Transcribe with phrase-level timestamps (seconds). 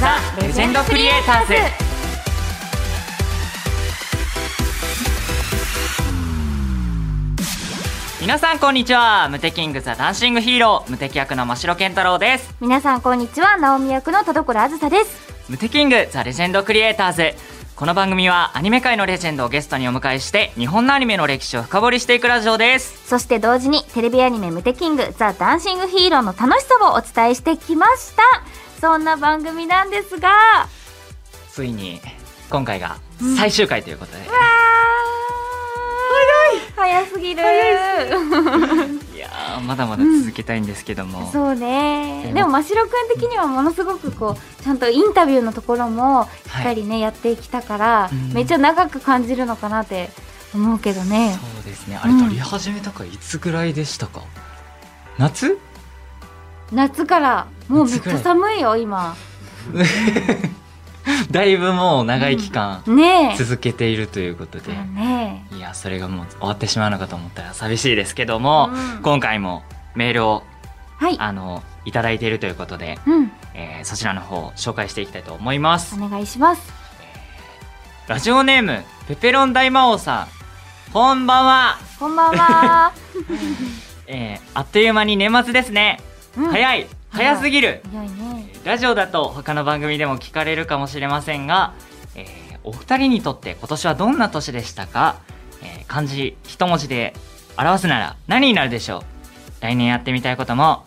[0.00, 1.54] ザ・レジェンドクリエイターズ。
[8.20, 9.28] 皆さんこんにちは。
[9.28, 10.90] ムテキングザダンシングヒーロー。
[10.90, 12.54] ムテキ役の真城健太郎です。
[12.60, 13.56] 皆さんこんにちは。
[13.56, 15.34] 直美役の田所あずさです。
[15.48, 17.34] ムテキングザ・レジェンドクリエイターズ。
[17.76, 23.06] この番組はアニメ界のレジェンドをゲストにお迎えして日本のアニメの歴史を深掘りしていくラジオです。
[23.06, 28.22] そして同時にテレビアニメムテキングザ・ダンシングヒーローの楽しさをお伝えしてきました
[28.80, 30.68] そんな番組なんですが
[31.50, 32.00] ついに
[32.50, 32.98] 今回が
[33.36, 34.28] 最終回ということで、わー。
[36.76, 37.42] 早すぎる。
[37.42, 39.18] い。
[39.18, 42.22] やーまだまだ続けたいんですけども、そうね。
[42.24, 46.28] でもでも真城くん的にはものすごくこうちゃんとインタビューのところもし
[46.60, 48.32] っかりね、やってきたから、うん。
[48.34, 50.10] めっちゃ長く感じるのかなって
[50.54, 51.36] 思うけどね。
[51.54, 51.96] そうですね。
[51.96, 54.22] あれ撮り始めたかいつぐらいでしたか、
[55.18, 55.58] 夏？
[56.72, 59.14] 夏からもうめっちゃ寒いよ今。
[61.30, 63.36] だいぶもう長い期間ねえ。
[63.36, 69.02] 続けているということで、ねいやそれがもう終わってしまうのかと思ったら寂しいですけども、うん。
[69.02, 69.62] 今回も
[69.94, 70.42] メールを
[71.00, 71.16] えはい。
[71.18, 75.96] あのいただいているということで、うんえーそちらの方を紹介していきたいと思います。
[76.00, 76.72] お願いします。
[78.08, 80.92] ラジオネームペペロン大魔王さん。
[80.92, 82.92] こんばんは、こんばんは、
[84.06, 86.00] えーあっという間に年末ですね、
[86.36, 86.86] 早い。
[87.10, 87.82] 早すぎる。
[87.92, 88.52] ね。
[88.64, 91.74] ラジオだと他の番組でも聞かれるかもしれませんが、
[92.14, 95.20] えーお二人にとって今年はどんな年でしたか、
[95.62, 97.14] えー漢字一文字で
[97.56, 99.62] 表すなら何になるでしょう？
[99.62, 100.84] 来年やってみたいことも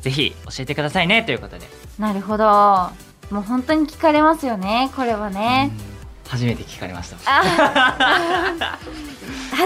[0.00, 1.22] ぜひ教えてくださいね。
[1.22, 1.66] ということで、
[2.00, 2.44] なるほど。
[3.30, 5.70] もう本当に聞かれますよねこれはね、
[6.24, 6.30] うん。
[6.30, 7.16] 初めて聞かれました。
[7.30, 8.76] は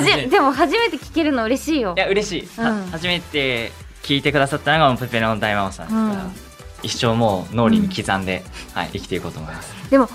[0.03, 1.95] じでも初めて聞けるの嬉しいよ。
[1.97, 2.87] や嬉しい、はうん。
[2.91, 3.73] 初めて
[4.05, 6.33] 聞いてくださったのがペペロン大魔王さんですから、うん
[6.85, 8.45] 一生もう脳裏に刻んで、
[8.75, 9.73] はい、生きていこうと思います。
[9.91, 10.15] でもこ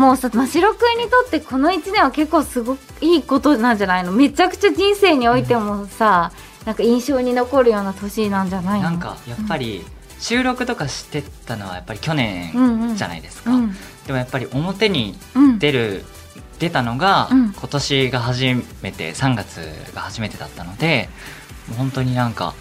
[0.00, 4.12] もうさ真城くんにとってこの1年は結構すごくいいことなんじゃないの？
[4.12, 6.32] めちゃくちゃ人生においてもさ、
[6.64, 8.92] なんか印象に残るような年なんじゃないの？
[8.92, 9.84] なんかやっぱり
[10.18, 13.72] 収録とかしてたのはやっぱり去年うんうんじゃないですか、うん。
[14.06, 16.06] でもやっぱり表にうん出る
[16.58, 17.52] 出たのがうん。
[17.52, 18.44] 今年が初
[18.80, 19.58] めて3月
[19.94, 21.10] が初めてだったので
[21.76, 22.54] 本当になんか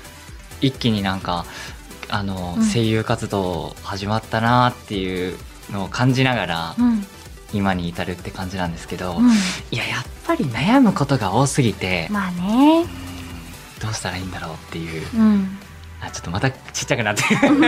[0.61, 1.45] 一気になんか
[2.09, 2.65] あのうん。
[2.65, 5.37] 声優活動始まったなっていう
[5.71, 7.05] のを感じながらうん。
[7.53, 9.29] 今に至るって感じなんですけど、うん。
[9.71, 12.81] いややっぱり悩むことが多すぎて、まあね。
[12.81, 13.05] うん
[13.81, 15.03] どうしたらいいんだろうっていう。
[15.15, 15.57] うん。
[16.01, 17.55] あちょっとまたちっちゃくなってる。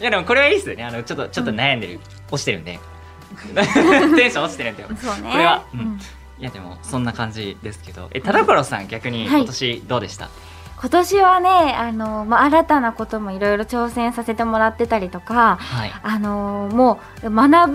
[0.00, 0.84] いやでもこれはいいっすよね。
[0.84, 2.78] あのちょっとちょっと悩んでる、落ちてるんで。
[4.16, 4.88] テンション落ちてるんでね。
[4.88, 5.64] これは。
[5.74, 5.80] うん。
[5.80, 6.00] うん。
[6.38, 8.08] いやでもそんな感じですけど。
[8.12, 9.40] え田所さん逆にはい。
[9.40, 10.30] 今年どうでした、
[10.84, 15.92] 今年はねあの、まあ、新たなこともいろいろ挑戦させてもらってたりとかはい。
[16.02, 17.72] あのもう学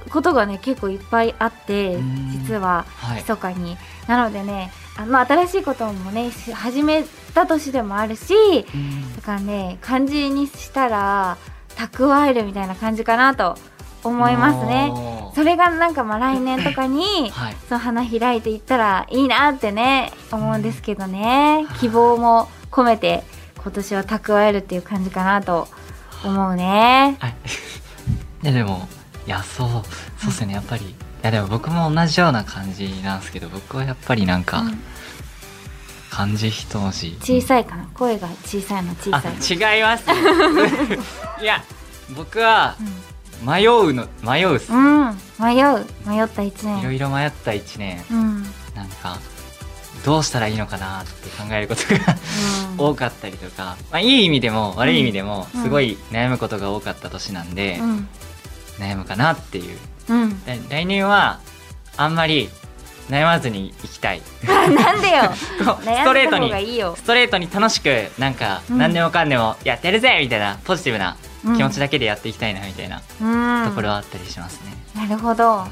[0.00, 2.30] ぶことがね結構いっぱいあってうん。
[2.32, 3.18] 実ははい。
[3.18, 3.76] 密かに、
[4.08, 9.14] なのでねあの、まあ、新しいこともねし始めた年でもあるしうん。
[9.14, 11.38] だからね漢字にしたら
[11.76, 13.56] 蓄えるみたいな感じかなと
[14.04, 14.92] 思いますね。
[15.34, 17.56] それがなんかまあ来年とかに はい。
[17.68, 21.66] その花開いていったらいいなってね思うんですけどね。
[21.80, 23.24] 希望も込めて
[23.62, 25.68] 今年は蓄えるっていう感じかなと
[26.24, 27.16] 思うね。
[27.20, 27.34] はい。
[28.42, 28.88] いやでも
[29.26, 29.68] いやそう
[30.18, 30.54] そうっすよね。
[30.54, 34.82] やっぱりいやでも僕も同じような感じなんですけど僕はやっぱりなんか、うん。
[36.10, 37.86] 漢字一文字小さいかな。
[37.94, 40.04] 声が小さいの小さいあ違います
[41.40, 41.62] いや
[42.16, 42.74] 僕は
[43.42, 45.86] 迷うの迷うっす、うん、うん、迷う。
[46.06, 46.80] 迷った一年。
[46.80, 48.02] いろいろ迷った一年。
[48.10, 48.42] うん、
[48.74, 49.18] なんか
[50.04, 52.16] どうしたらいいのかなって考えることが
[52.78, 55.62] 多かったりとか、まあ、いい意味でも悪い意味でもうん。
[55.62, 58.08] すごい悩むことが多かった年なんで、うん。
[58.78, 59.78] 悩むかなっていう。
[60.08, 60.42] うん。
[60.46, 61.40] 来来年は
[61.96, 62.48] あんまり
[63.10, 64.22] 悩まずにいきたい。
[64.48, 65.32] あなんで よ。
[65.34, 65.58] ス
[66.04, 66.50] トレートに
[66.96, 68.78] ストレートに楽しくなんかうん。
[68.78, 73.68] 何でもかんでもやってるぜみたいなポジティブなうん気持ちだけでやっていきたいなみたいなうん。
[73.68, 74.72] ところはあったりしますね。
[74.94, 75.66] なるほど、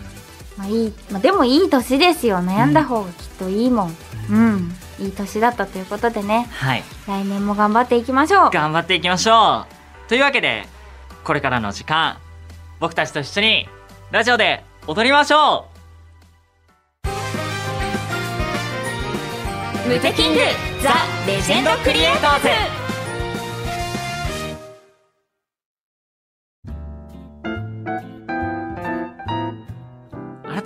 [0.57, 2.39] まあ、いい、まあ、でもいい年ですよ。
[2.39, 3.97] 悩んだ方がきっといいもん。
[4.31, 6.49] うん、いい年だったということでね。
[6.51, 6.83] はい。
[7.07, 8.51] 来年も頑張っていきましょう。
[8.51, 9.67] 頑張っていきましょ
[10.07, 10.09] う。
[10.09, 10.67] というわけで
[11.25, 12.19] これからの時間
[12.79, 13.69] 僕たちと一緒に
[14.11, 15.77] ラジオで踊りましょう。
[19.89, 20.41] ムテキング
[20.83, 20.95] ザ・
[21.27, 22.76] レジェンドクリエイターズ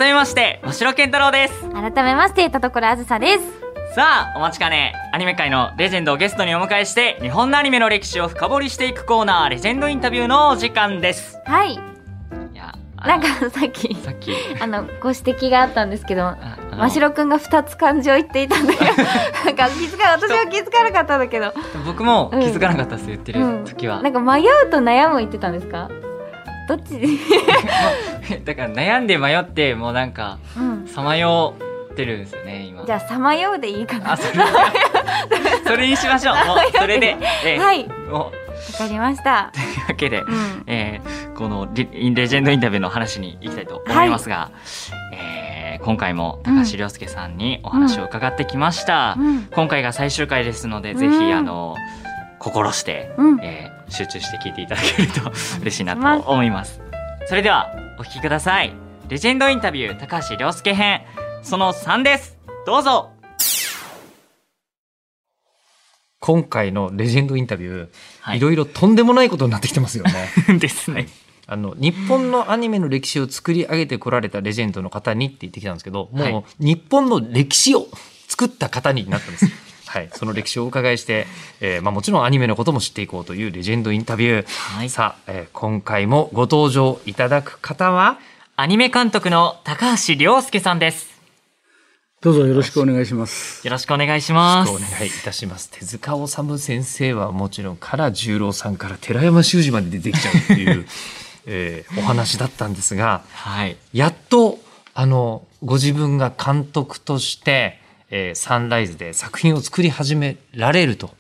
[0.01, 3.45] 改めまして真城健太郎です改めまして田所あずさです
[3.95, 11.37] さあ、お待ちかね、アニメ界のレジェンドをゲストにお迎えして、日本のアニメの歴史を深掘りしていくコーナー、レジェンドインタビューのお時間です。
[11.45, 11.73] はい。
[11.73, 11.77] い
[12.55, 21.53] や、あなんかさっき、さっき、あの、ご指摘があったんですけど、ああのましろくんが2つ漢字を言っていたんだけど、 なんか気づか、私は気づかなかったんだけど。
[21.85, 24.01] 僕も気づかなかったです、言ってるうん時は。
[24.03, 25.89] なんか迷うと悩む言ってたんですか？
[26.77, 27.19] どっち？
[28.45, 30.87] だから悩んで迷って、もうなんか、うん。
[30.87, 31.55] さまよ
[31.93, 32.85] ってるんですよね、今。
[32.85, 34.13] じゃあ、さまようでいいかな。
[34.13, 34.45] あ、それ、
[35.67, 36.35] それにしましょう。
[36.47, 37.89] もう、それで、えーはい。
[38.09, 38.31] もわ
[38.79, 39.51] かりました。
[39.53, 40.63] う、 というわけで、うん。
[40.67, 44.51] えーこのレレジェンドインタビューの話に行きたいと思いますが、
[45.15, 49.17] えー今回も高橋亮介さんにお話を伺ってきました。
[49.19, 49.49] うん。
[49.51, 51.75] 今回が最終回ですので、うんぜひ、あの、
[52.39, 53.41] 心して、うん。
[53.43, 56.81] えー集中して聞いていただけると嬉しいなと思います。
[57.27, 58.73] それでは、お聞きください。
[59.09, 61.03] レジェンドインタビュー、高橋亮介編、
[61.43, 62.39] その3です。
[62.67, 63.11] どうぞ
[66.21, 67.89] 今回のレジェンドインタビュー、
[68.21, 70.31] はいいろいろとんでもないことになってきてますよね。
[70.61, 71.09] ですね。
[71.47, 77.89] あの、日本のアニメの歴史を作り上げてこられたレジェンドの方にって言ってきたんですけど、もう、はい日本の歴史を
[78.29, 79.47] 作った方になったんです。
[79.91, 80.11] はい。
[80.15, 81.27] その歴史をお伺いして、
[81.61, 84.77] えーまあもちろんアニメのことも知っていこうというレジェンドインタビュー。
[84.77, 88.21] はいさあ、えー今回もご登場いただく方は、
[88.55, 91.11] アニメ監督の高橋亮介さんです。
[92.21, 93.67] どうぞよろしくお願いします。
[93.67, 94.71] よろしくお願いします。
[94.71, 95.71] お願いいたします。
[95.71, 100.87] 手塚治虫先生はもちろん、唐十郎さんから寺山修司まで出てきちゃうっていう、
[101.47, 103.77] えーお話だったんですが、はい。
[103.93, 104.59] やっと、
[104.95, 107.80] あの、ご自分が監督として、
[108.11, 111.11] えーサンライズで作品を作り始められると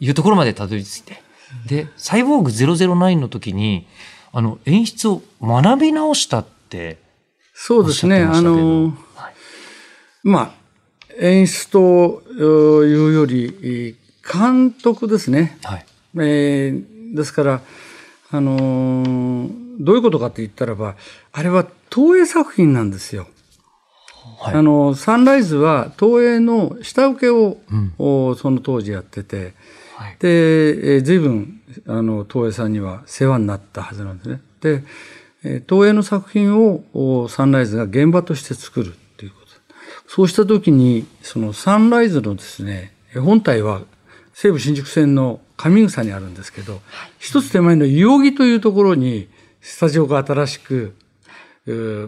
[0.00, 1.22] いうところまでたどり着いて。
[1.66, 3.86] で、サイボーグ009の時に、
[4.32, 6.98] あの、演出を学び直したって、
[7.54, 8.22] そうですね。
[8.22, 8.84] あの、
[9.14, 9.34] はい
[10.22, 13.96] まあ、演出というより、
[14.30, 15.58] 監督ですね。
[15.64, 15.86] はい。
[16.16, 17.62] えーですから、
[18.30, 20.96] あのーどういうことかって言ったらば、
[21.32, 23.28] あれは東映作品なんですよ。
[24.38, 29.54] はいあの、サンライズは東映の下請けを、うんおその当時やってて、
[29.96, 30.16] はい。
[30.20, 34.40] で、えー随分、あの、東映さんには世話になったはずなんですね。
[34.60, 34.84] で、
[35.44, 39.48] えー東映の作品をおサンライズが現場として作るっていうこと。
[40.06, 43.82] そうした時に、そのサンライズのですね、えー本体は
[44.34, 46.80] 西武新宿線の上草にあるんですけど、
[47.18, 49.28] 一つ手前の代々木というところに
[49.60, 50.94] スタジオが新しく、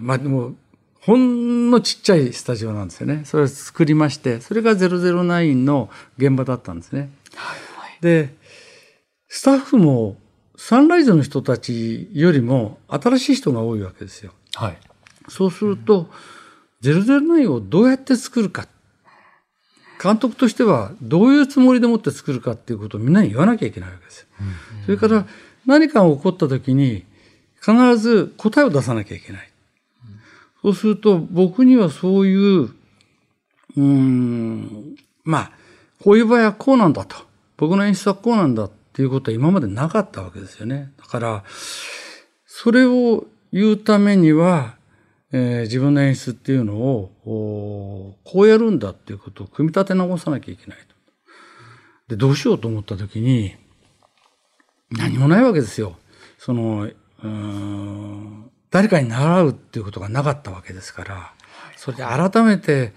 [0.01, 0.55] まあでも、
[1.01, 3.23] ほんのちっちゃいスタジオなんですよね。
[3.25, 5.89] それを作りまして、それが009の
[6.19, 7.11] 現場だったんですね。
[8.01, 8.35] で、
[9.29, 10.17] スタッフも
[10.57, 14.33] サンライズの人たちよりも新しい人が多いわけですよ。
[14.55, 14.79] はい。
[15.29, 16.11] そうすると、
[16.83, 18.69] 009をどうやって作るか。
[20.03, 24.27] 監督としてはどういうつもりでもって作るかっていうことをみんなに言わなきゃいけないわけですよ。
[24.87, 25.27] それから
[25.67, 27.05] 何かが起こった時に
[27.61, 29.50] 必ず答えを出さなきゃいけない。
[30.63, 32.71] そうすると僕にはそういう、
[33.77, 35.53] うん、まあ、
[36.03, 37.17] こういう場合はこうなんだと。
[37.57, 40.93] 僕の演出はこうなんだっていうことは今までなかったわけですよね。
[40.99, 41.45] だから、
[42.47, 44.77] それを言うためには、
[45.33, 50.95] えー自分の演出っていうのを、こうやるんだっていうことを組み立て直さなきゃいけないと。
[52.09, 53.55] で、どうしようと思ったときに、
[54.91, 55.97] 何もないわけですよ。
[56.39, 56.91] その、
[57.23, 61.35] うん誰かに習うっていうことがなかったわけですから、
[61.77, 62.93] それで改めて、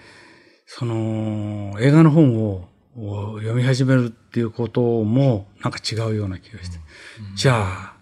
[0.65, 6.77] その、映画の本をを読み始めるっていうこともなんか違うような気がして、
[7.35, 7.93] じゃあ、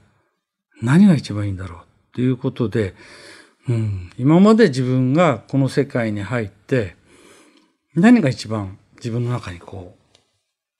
[0.81, 1.85] 何が一番いいんだろうっ
[2.15, 2.93] ていうことで、
[3.69, 6.95] うん、今まで自分がこの世界に入って、
[7.95, 9.95] 何が一番自分の中にこ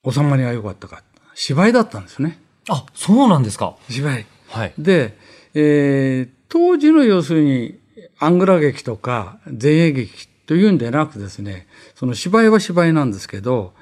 [0.04, 1.02] う、収まりが良かったか。
[1.34, 2.38] 芝居だったんですよね。
[2.68, 3.76] あ、そうなんですか。
[3.88, 4.26] 芝居。
[4.48, 4.74] はい。
[4.78, 5.16] で、
[5.54, 7.80] えー当時の要するに、
[8.18, 13.72] アングラ劇とか前衛劇というんでなくですね、その芝居は芝居なんですけど、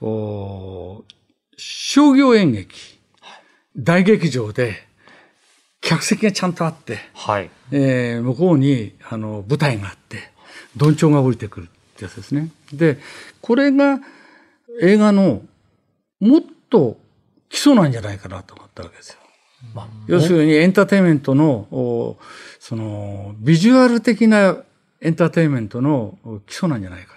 [0.00, 1.04] お
[1.58, 2.98] 商業演劇、
[3.76, 4.86] 大劇場で、
[5.82, 7.50] 客席がちゃんとあって、はい。
[7.72, 10.30] えー向こうにあの舞台があって、
[10.78, 12.48] どんちょうが降りてくるってやつですね。
[12.72, 12.96] で、
[13.42, 14.00] これが
[14.80, 15.42] 映画の
[16.20, 16.96] もっと
[17.50, 19.18] 基礎なんじゃないかなと思ったわけですよ。
[19.74, 22.18] まあ要するにエンターテインメントの、お
[22.60, 24.56] その、ビジュアル的な
[25.00, 27.16] エンターテインメントのお基礎なんじゃないか。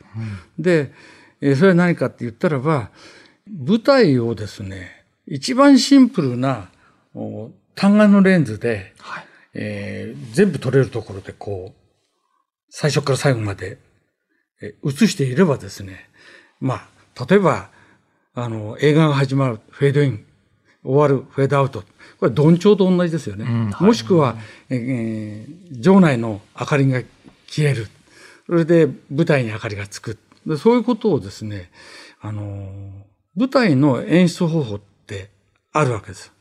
[0.59, 0.91] で、
[1.41, 2.89] えーそれは何かって言ったらば、
[3.47, 6.69] 舞台をですね、一番シンプルな
[7.13, 9.25] お単眼のレンズで、はい。
[9.53, 11.81] えー全部撮れるところでこう、
[12.69, 13.77] 最初から最後まで、
[14.61, 16.09] えー映していればですね、
[16.59, 17.69] まあ、例えば、
[18.33, 20.25] あの、映画が始まる、フェードイン、
[20.83, 21.83] 終わる、フェードアウト。
[22.19, 23.45] これ、どんちょうと同じですよね。
[23.45, 24.35] うんはいもしくは、
[24.69, 27.01] えー場内の明かりが
[27.47, 27.87] 消える。
[28.45, 30.17] それで、舞台に明かりがつく。
[30.45, 31.69] でそういうことをですね、
[32.21, 35.29] あのー舞台の演出方法って
[35.71, 36.31] あるわけです。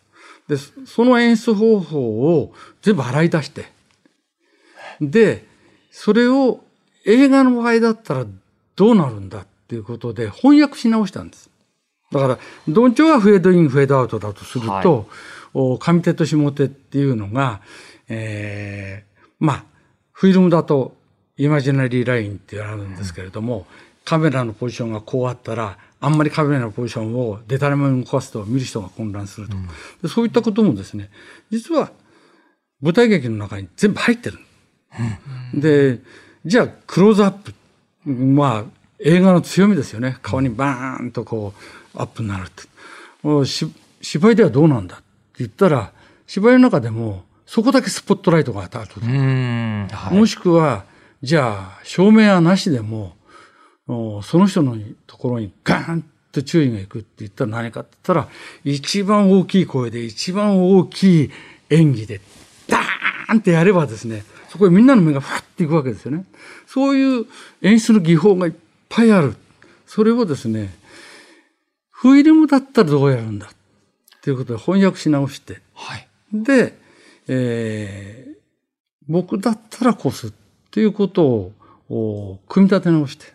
[0.48, 3.66] で、その演出方法を全部洗い出して、
[5.00, 5.46] で、
[5.90, 6.60] それを
[7.04, 8.24] 映画の場合だったら
[8.76, 11.50] どうなるんだっていうことで翻訳し直したんです。
[12.12, 15.08] だから、どんちょうがフェードイン、フェードアウトだとすると、
[15.54, 17.60] お上手と下手っていうのが、
[18.08, 19.64] えーまあ、
[20.12, 20.94] フィルムだと
[21.36, 23.66] イマジナリーラインってあるんですけれども、
[24.04, 29.56] カメラのポジションがこうあったら、あんまりカメラのポジションをデタラメに動かすと見る人が混乱すると。
[30.02, 31.10] でそういったこともですね、
[31.50, 31.90] 実は
[32.80, 34.38] 舞台劇の中に全部入ってる。
[35.54, 36.00] で、
[36.44, 37.54] じゃあクローズアップ。
[38.06, 38.64] まあ、
[39.00, 40.18] 映画の強みですよね。
[40.22, 41.60] 顔にバーンとこう、
[41.96, 42.50] アップになる
[43.22, 43.44] と。
[44.02, 44.96] 芝居ではどうなんだ？
[44.96, 45.04] って
[45.38, 45.92] 言ったら、
[46.26, 49.00] 芝居の中でも、そこだけスポットライトが当たると。
[49.00, 50.84] もしくは、
[51.22, 53.16] じゃあ、照明はなしでも、
[53.88, 54.76] おその人の
[55.06, 58.28] ところにガーンと注意がいくって言ったら何かって言ったら、
[58.64, 61.30] 一番大きい声で、一番大きい
[61.70, 62.20] 演技で、
[62.68, 66.24] ダーンってやればですね、そこへみんなの目がファッていくわけですよね。
[66.66, 67.26] そういう
[67.62, 68.52] 演出の技法がいっ
[68.88, 69.36] ぱいある。
[69.86, 70.74] それをですね、
[71.98, 73.46] フィルムだったらどうやるんだ？
[73.46, 73.50] っ
[74.20, 76.08] ていうことで翻訳し直して、はい。
[76.32, 76.78] で、
[77.26, 78.36] えー
[79.08, 80.32] 僕だったらこすっ
[80.72, 81.52] ていうことを
[81.88, 83.26] お組み立て直して、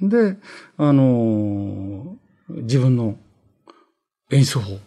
[0.00, 0.38] で、
[0.78, 3.16] あのー自分の
[4.30, 4.78] 演出法。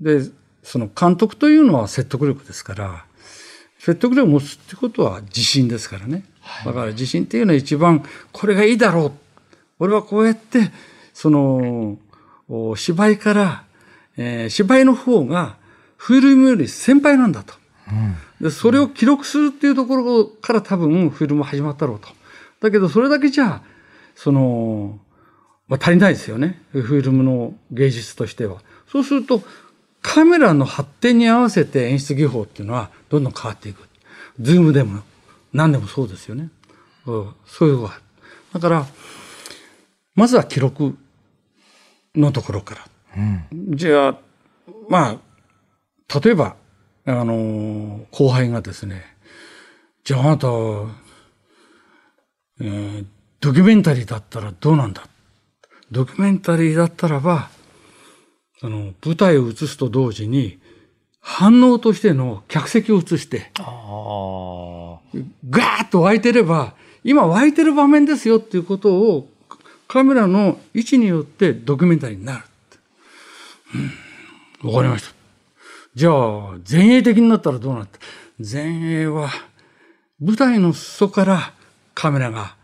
[0.00, 0.20] で、
[0.62, 3.06] その監督というのは説得力ですから、
[3.78, 6.24] 説得力を持つってことは自信ですからね。
[6.64, 9.12] だから自信っていうのは一番これがいいだろう。
[9.78, 10.70] 俺はこうやって、
[11.14, 11.98] その、お
[12.76, 13.64] 芝居から、
[14.16, 15.56] えー芝居の方が
[15.96, 17.54] フィルムより先輩なんだと。
[18.40, 22.08] でそれを記録するっていうところから多分フィルム始まったろうと。
[22.60, 23.62] だけどそれだけじゃ、
[24.14, 24.98] その、
[25.68, 26.62] まあ、足りないですよね。
[26.72, 28.60] フィルムの芸術としては。
[28.90, 29.42] そうすると、
[30.02, 33.88] カメラの発展に合わせて演出技法っていうのはどんどん変わっていく。
[34.40, 35.02] ズームでも
[35.52, 36.50] 何でもそうですよね。
[37.06, 37.98] うんそういうのが。
[38.52, 38.86] だから、
[40.14, 40.96] まずは記録
[42.14, 42.86] のところから。
[43.70, 44.18] じゃあ、
[44.88, 45.20] ま
[46.08, 46.56] あ、例えば、
[47.06, 49.04] あの、後輩がですね、
[50.04, 50.48] じゃああなた、
[52.60, 53.06] えー
[53.40, 55.06] ドキュメンタリーだったらどうなんだ？
[55.90, 57.50] ドキュメンタリーだったらば、
[58.58, 60.58] その、舞台を映すと同時に、
[61.20, 63.50] 反応としての客席を映して。
[63.58, 64.98] ガー
[65.84, 69.28] ッと湧いてれば、今湧いてる場面ですよっていうことを、
[69.88, 72.44] カメラの位置によってドキュメンタリーになる。
[74.62, 74.70] うん。
[74.70, 75.14] わかりました。
[75.94, 77.98] じゃあ、前衛的になったらどうなった？
[78.38, 79.30] 前衛は、
[80.20, 81.52] 舞台の裾から
[81.94, 82.56] カメラが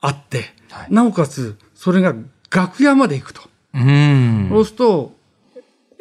[0.00, 0.44] あって、
[0.88, 2.14] なおかつ、それが
[2.50, 3.42] 楽屋まで行くと。
[3.74, 4.46] うん。
[4.50, 5.14] そうすると、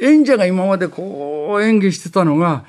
[0.01, 2.63] 演者が今までこう演技してたのが、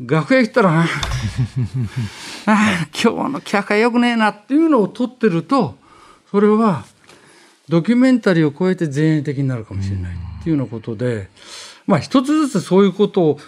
[0.00, 0.86] 楽屋行ったら、あ
[2.46, 5.76] あ、今日の客が良くねえなっていうのを撮ってると、
[6.30, 6.84] それは
[7.68, 11.28] ドキュメンタリーを超えて前衛的になるかもしれないっていうようなことで、
[11.86, 13.40] まあ一つずつそういうことを、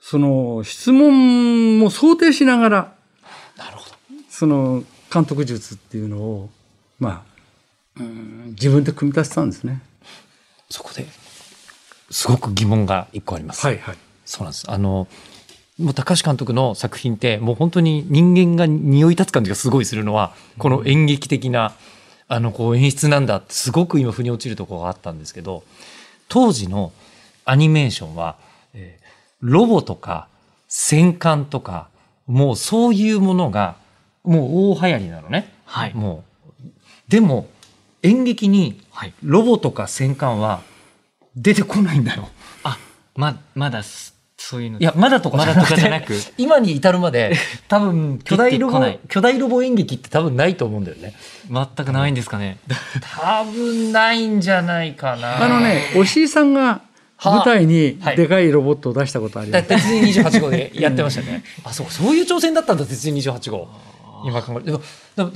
[0.00, 2.94] その質問も想定しながら、
[3.56, 3.96] なるほど。
[4.28, 6.50] その監督術っていうのを、
[6.98, 7.24] ま
[7.96, 9.82] あ、うん自分で組み立てたんですね。
[10.68, 11.06] そこで、
[12.10, 13.66] すごく疑問が一個あります。
[13.66, 13.96] はいはい。
[14.24, 14.70] そうなんです。
[14.70, 15.08] あの、
[15.78, 21.74] もう高橋監督の作品って、もう本当に人間が匂い立つ感じがすごいするのは、この演劇的な、
[22.32, 25.64] あの、こう演出なんだって、すごく今腑に落ちるところがあったんですけど、
[26.28, 26.92] 当時の
[27.44, 28.36] アニメーションは、
[28.72, 29.00] えー
[29.42, 30.28] ロボとか
[30.68, 31.88] 戦艦とか、
[32.26, 33.76] もうそういうものが、
[34.22, 35.52] もう大流行りなのね。
[35.64, 37.10] はいもう。
[37.10, 37.48] でも、
[38.02, 40.60] 演劇にはいロボとか戦艦は
[41.34, 42.28] 出てこないんだよ。
[42.64, 42.78] あ
[43.16, 44.09] ままだす
[44.42, 47.36] そういうのいや、まだとかまだとかじゃなく 今に至るまで、
[47.68, 51.14] 多分、 巨大ロボ巨大ロボ演劇って多分ないと思うんだよね。
[51.50, 52.58] 全くないんですかね
[53.22, 55.44] 多分ないんじゃないかな。
[55.44, 56.80] あのね、押井さんが
[57.22, 59.68] 舞台にはいでかいロボットを出したことあります。
[59.68, 61.44] だ鉄人28号で やってましたね。
[61.62, 63.68] あ、そう、そういう挑戦だったんだ、鉄人28号。
[64.24, 64.80] 今考えでも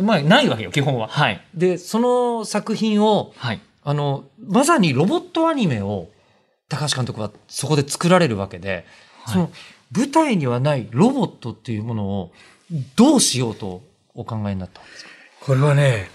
[0.02, 1.08] まあ、ないわけよ、基本は。
[1.08, 6.08] はいで、その作品を、はいあの、まさにロボットアニメを、
[6.75, 8.85] 高橋監督はそこで作られるわけで、
[9.26, 9.50] その、
[9.97, 12.33] 舞台にはないロボットっていうものを、
[12.97, 13.83] どうしようと
[14.14, 15.11] お考えになったんですか？
[15.40, 16.11] これはね、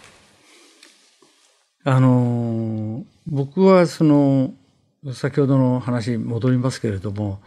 [1.83, 4.51] あのー僕はその、
[5.13, 7.39] 先ほどの話に戻りますけれども、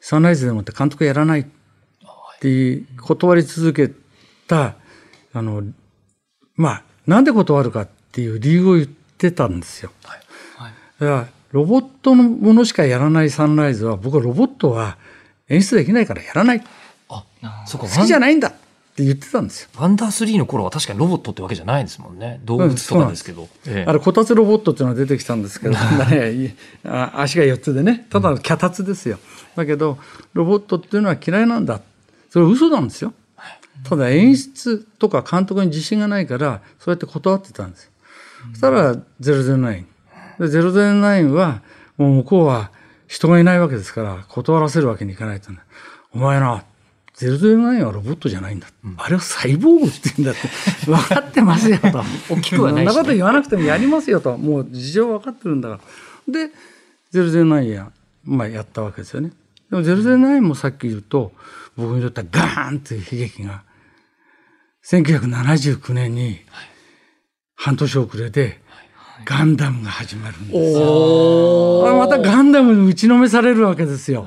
[0.00, 1.46] サンライズでもって監督やらないっ
[2.40, 3.88] て断り続け
[4.48, 4.74] た、
[5.32, 5.62] あの、
[6.56, 9.92] まあ、なんで断るかっていう理由を言ってたんですよ。
[10.02, 10.20] はい。
[10.98, 14.98] だから、ロボットのものしかやらないサンライズは、僕はロボットは
[15.48, 16.64] 演出できないからやらない。
[17.08, 17.24] あ、
[17.66, 19.68] そうか、好きじゃないんだって言ってたんですよ。
[19.76, 22.40] ワンダー3の頃は確かにロボットってわけじゃないですもんね。
[22.44, 23.48] 動物とかですけど。
[23.66, 29.18] ええあれ、こたつロボットっていうのが出てきたんですけど、ね、足が4つでね、ただの脚立ですよ。
[29.56, 29.98] だけど、
[30.34, 31.80] ロボットっていうのは嫌いなんだ。
[32.30, 33.14] それ嘘なんですよ。
[33.84, 37.90] ただ演出とか監督に自信がないから、そうやって断ってたんですよ。
[38.52, 39.84] そしたら、009。
[40.38, 41.62] で、009は、
[41.96, 42.70] もう向こうは
[43.06, 45.58] 人がいないわけですから、断らせるわけにいかないと、ね。
[46.14, 46.64] お前な、
[47.16, 48.68] 009はロボットじゃないんだ。
[48.96, 50.48] あれはサイボーグって言うんだって。
[50.86, 52.04] 分かってますよと。
[52.30, 54.36] 大きくはないしねそんなこと言わなくてもやりますよと。
[54.36, 55.80] もう事情分かってるんだか
[56.28, 56.32] ら。
[56.32, 56.52] で、
[57.12, 57.90] 009や、
[58.24, 59.32] まあやったわけですよね。
[59.70, 61.32] でも009もさっき言うと、
[61.76, 63.62] 僕にとってはガーンという悲劇が、
[64.84, 66.40] 1979年に
[67.56, 68.60] 半年遅れで、
[69.24, 71.94] ガンダムが始まるんですよ。
[71.98, 74.26] またガンダムに打ちのめされるわけですよ。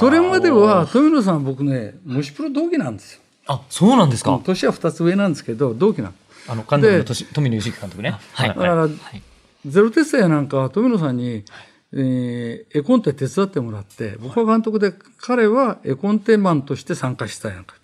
[0.00, 3.20] それまでは、富野さんは僕ね、虫プロ同期なんですよ。
[3.46, 4.40] あ、そうなんですか？
[4.44, 6.14] 年は2つ上なんですけど、同期なの。
[6.48, 8.16] あの、関東の年富野義行監督ね。
[8.32, 8.88] はいだから、
[9.66, 11.44] ゼロテストやなんかは富野さんに、
[11.92, 17.76] えー絵コンテ手伝ってもらって、僕は監督で、彼は絵コンテマンとして参加したやんか。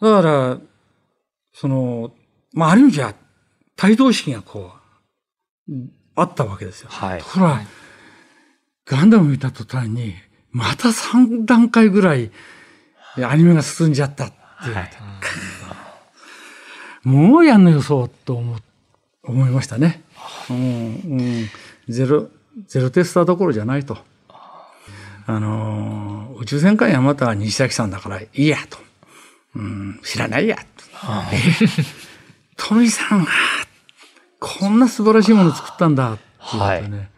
[0.00, 0.58] だから、
[1.52, 2.12] その、
[2.52, 3.14] まあ、ある意味じゃ、
[3.82, 4.72] 帯同式がこ
[5.68, 5.72] う、
[6.14, 6.88] あったわけですよ。
[6.90, 7.60] はいところが、
[8.86, 10.14] ガンダム見た途端に、
[10.50, 12.30] また3段階ぐらい、
[13.16, 14.96] アニメが進んじゃったって言われて、
[17.04, 18.58] もうやんのよ、そう、と思う
[19.24, 20.02] 思いましたね。
[20.50, 21.48] うん、うん、
[21.88, 22.28] ゼロ、
[22.66, 23.98] ゼロテスターどころじゃないと。
[25.26, 28.78] あのー宇宙戦艦ヤマタは西崎さんだからいいやと。
[29.56, 30.62] うん、知らないやと。
[32.58, 33.30] え富さんが、
[34.40, 37.10] こんな素晴らしいもの作ったんだって言ってね、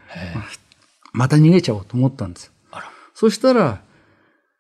[1.12, 2.53] また逃げちゃおうと思ったんですよ。
[3.14, 3.81] そしたら、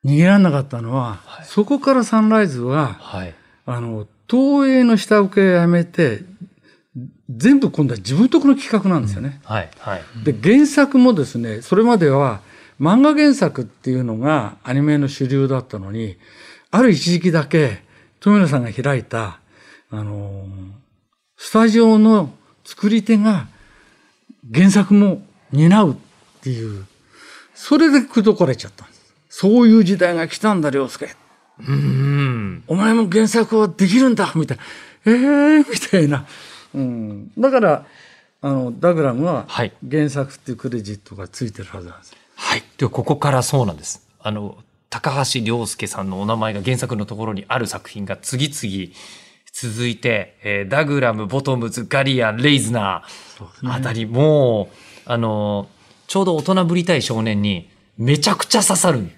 [0.04, 3.34] 逃げられなかったのは、そこからサンライズは、はい。
[3.66, 6.22] あの、東映の下請けをやめて、
[7.28, 9.40] 全部今度は自分とこの企画なんですよね。
[9.44, 9.70] はい。
[9.78, 10.02] はい。
[10.24, 12.40] で、原作もですね、それまでは
[12.80, 16.16] 漫画原作っていうのがアニメの主流だったのに、
[16.70, 17.82] ある一時期だけ、
[18.20, 19.39] 富野さんが開いた、
[19.90, 20.46] あの、
[21.36, 22.32] スタジオの
[22.64, 23.48] 作り手が
[24.52, 25.22] 原作も
[25.52, 25.96] 担うっ
[26.42, 26.86] ていう、
[27.54, 29.14] それで口説かれちゃったんです。
[29.28, 31.14] そういう時代が来たんだ、良介。
[31.66, 32.62] うん。
[32.66, 34.62] お前も原作はできるんだみたいな。
[35.06, 36.26] ええー、みたいな。
[36.74, 37.32] うん。
[37.38, 37.86] だから、
[38.42, 42.18] あの、ダグラムははい原作っていうクレジットがついてるはずなんですよ。
[42.36, 42.62] はい。
[42.78, 44.06] では、ここからそうなんです。
[44.20, 48.92] あの、高橋良介さんのお名前が原作のところにある作品が次々
[49.60, 55.68] 続いて、えーダグラム、ボトムズ、ガリアン、レイズナーあたり、もう、あの、
[56.06, 57.68] ちょうど大人ぶりたい少年に
[57.98, 59.10] めちゃくちゃ刺さる。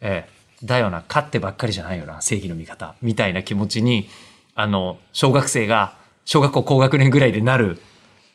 [0.00, 2.96] ええだよな、勝ってばっかりじゃないよな、正義の味方。
[3.00, 4.08] みたいな気持ちに、
[4.56, 7.80] あの、小学生が、小学校高学年ぐらいでなる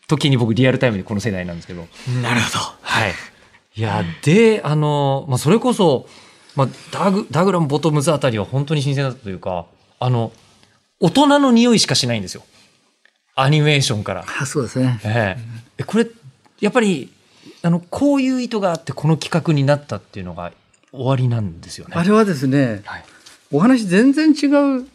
[0.07, 1.85] 時に僕リアルタイムでこの世代なんですけど。
[2.21, 2.59] なるほど。
[2.81, 3.13] はい。
[3.75, 6.07] いや、で、あの、まあ、それこそ、
[6.55, 9.65] まあ、ダグ、ダグラムボトムズあたりは本当に新鮮だったというか、
[9.99, 10.31] あの、
[11.03, 12.43] 大人の匂いしかしないんですよ。
[13.35, 14.25] アニメーションから。
[14.41, 15.01] あ、そうですね。
[15.03, 16.07] えええこれ、
[16.61, 17.11] やっぱり、
[17.61, 20.53] あの、こういう意図があってこの企画になったっていうのが
[20.93, 21.95] 終わりなんですよね。
[21.97, 23.03] あれはですね、はい。
[23.51, 24.47] お話全然違
[24.79, 24.87] う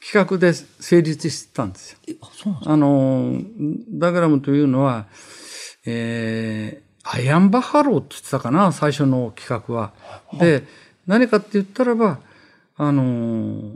[0.00, 1.98] 企画で成立してたんですよ。
[2.06, 3.40] えあ、そうなんですあの、
[3.98, 5.06] ダグラムというのは、
[5.84, 9.92] えー、アイアンバッファローって言ってたかな、最初の企画は。
[10.38, 10.62] で、
[11.08, 12.20] 何かって言ったらば、
[12.76, 13.74] あの、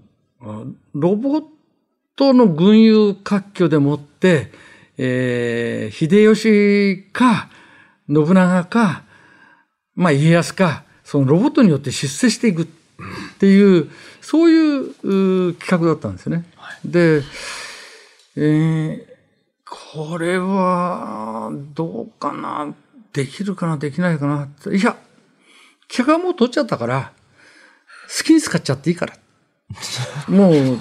[0.95, 1.54] ロボッ
[2.17, 4.51] トの群雄割拠でもって、
[4.99, 7.49] えー、秀吉か、
[8.09, 9.03] 信長か、
[9.95, 12.67] まあ家康か、そのロボットによって出世していくっ
[13.39, 16.45] ていう、そういうう企画だったんですよね。
[16.85, 17.23] で、
[18.37, 19.15] えー
[19.95, 22.75] これは、どうかな
[23.13, 24.97] できるかなできないかないや、
[25.89, 27.13] 企画はもう取っちゃったから、
[28.17, 29.15] 好きに使っちゃっていいから。
[30.29, 30.79] もう、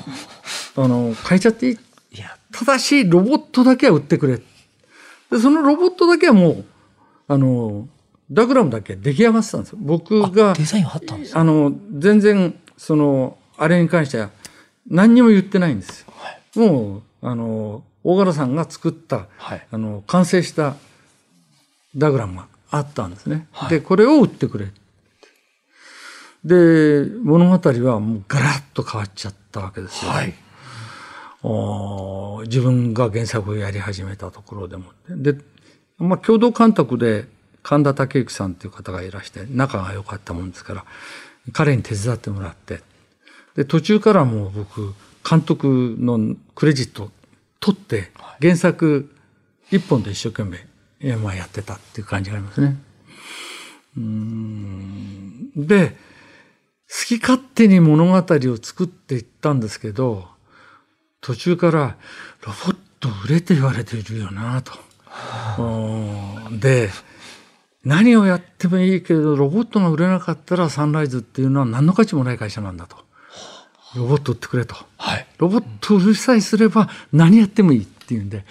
[0.75, 1.77] あの、変えちゃっていい？
[2.12, 4.38] いや、ただし、ロボットだけは売ってくれ。
[4.38, 6.65] で、そのロボットだけはもう、
[7.27, 7.88] あの、
[8.31, 9.77] ダグラムだけ出来上がってたんですよ。
[9.81, 14.29] 僕が、デザインあったんですあの、全然、その、あれに関しては、
[14.88, 16.13] 何にも言ってないんですよ。
[16.55, 19.67] もう、あの、大柄さんが作った、はい。
[19.71, 20.75] あの、完成した
[21.95, 23.47] ダグラムがあったんですね。
[23.51, 24.71] はいで、これを売ってくれ。
[26.43, 30.12] で、物語はもうガラッと変わっちゃったわけですよ。
[30.12, 30.33] はい。
[31.43, 35.34] 自分が原作をやり始めたところでもって。
[35.34, 35.39] で、
[35.97, 37.25] まあ、共同監督で
[37.63, 40.86] 神田武之さんっていう方がいらして、仲が良かったもんですから、
[41.51, 42.82] 彼に手伝ってもらって、
[43.56, 44.93] で、途中からもう僕、
[45.27, 47.12] 監督のクレジット
[47.60, 49.13] 取って、原作
[49.69, 50.65] 一本で一生懸命、
[50.99, 52.77] えまあ、やってたっていう感じがありますね。
[53.97, 55.95] うーんで、
[56.89, 60.33] 好き勝手に物語を作っていったんですけど、
[61.23, 61.95] 途中から
[62.45, 64.73] ロボット売れて言われているよなと。
[65.57, 66.89] うんで、
[67.86, 72.97] 何をやってもいいけど、ロボットが売れなかったらサンライズっていうのは何の価値もない会社なんだと。
[73.95, 74.75] ロボット売ってくれと。
[74.97, 75.27] はい。
[75.38, 78.43] ロボット売るさえすれば何やってもいいっていうんで、ロ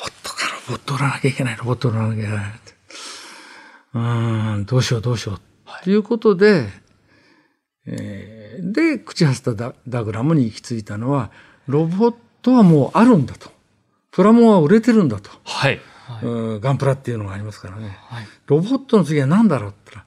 [0.00, 2.72] ボットかロボット売らなきゃいけない、ロボット売らなきゃいけないって。
[3.94, 5.40] うーん、どうしようどうしよう。
[5.84, 6.68] ということで、
[7.86, 11.30] えーで、口はしたダダグラムに行き着いたのは、
[11.66, 13.50] ロボットはもうあるんだと。
[14.10, 15.30] プラモは売れてるんだと。
[15.44, 15.80] はい。
[16.22, 17.96] うんガンプラっていうのがありますからね。
[18.08, 18.26] はい。
[18.46, 20.04] ロボットの次は何だろうって言っ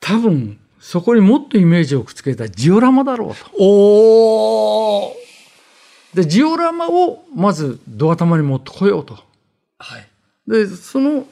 [0.00, 3.50] たら、多分、そこにもっとイメージをくっつけたジオラマだろうと。
[3.58, 5.12] おー。
[6.14, 9.18] で、ジオラマをまずドア玉に持ってこようと。
[9.78, 10.08] はい。
[10.46, 11.26] で、その、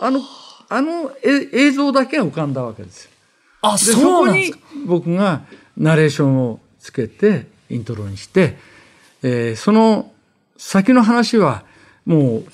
[0.00, 0.20] あの、
[0.68, 3.10] あのえ映像だけが浮かんだわけですよ。
[3.62, 4.58] あ、で、そそうこになんですか。
[4.86, 5.42] 僕が
[5.76, 8.56] ナレーションをつけて、イントロにして、
[9.22, 10.12] えーその
[10.56, 11.64] 先の話は
[12.04, 12.44] もう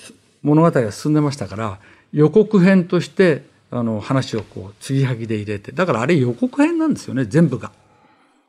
[0.43, 1.81] 物語が進んでましたから、
[2.13, 5.73] 予告編として、あの話をこう、継ぎはぎで入れて。
[5.73, 7.73] だからあれ予告編なんですよね、全部が。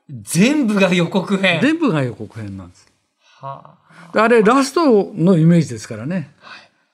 [0.10, 1.60] 全部が予告編。
[1.62, 2.88] 全部が予告編なんです。
[3.40, 3.76] は
[4.14, 6.30] であれラストのイメージですからね。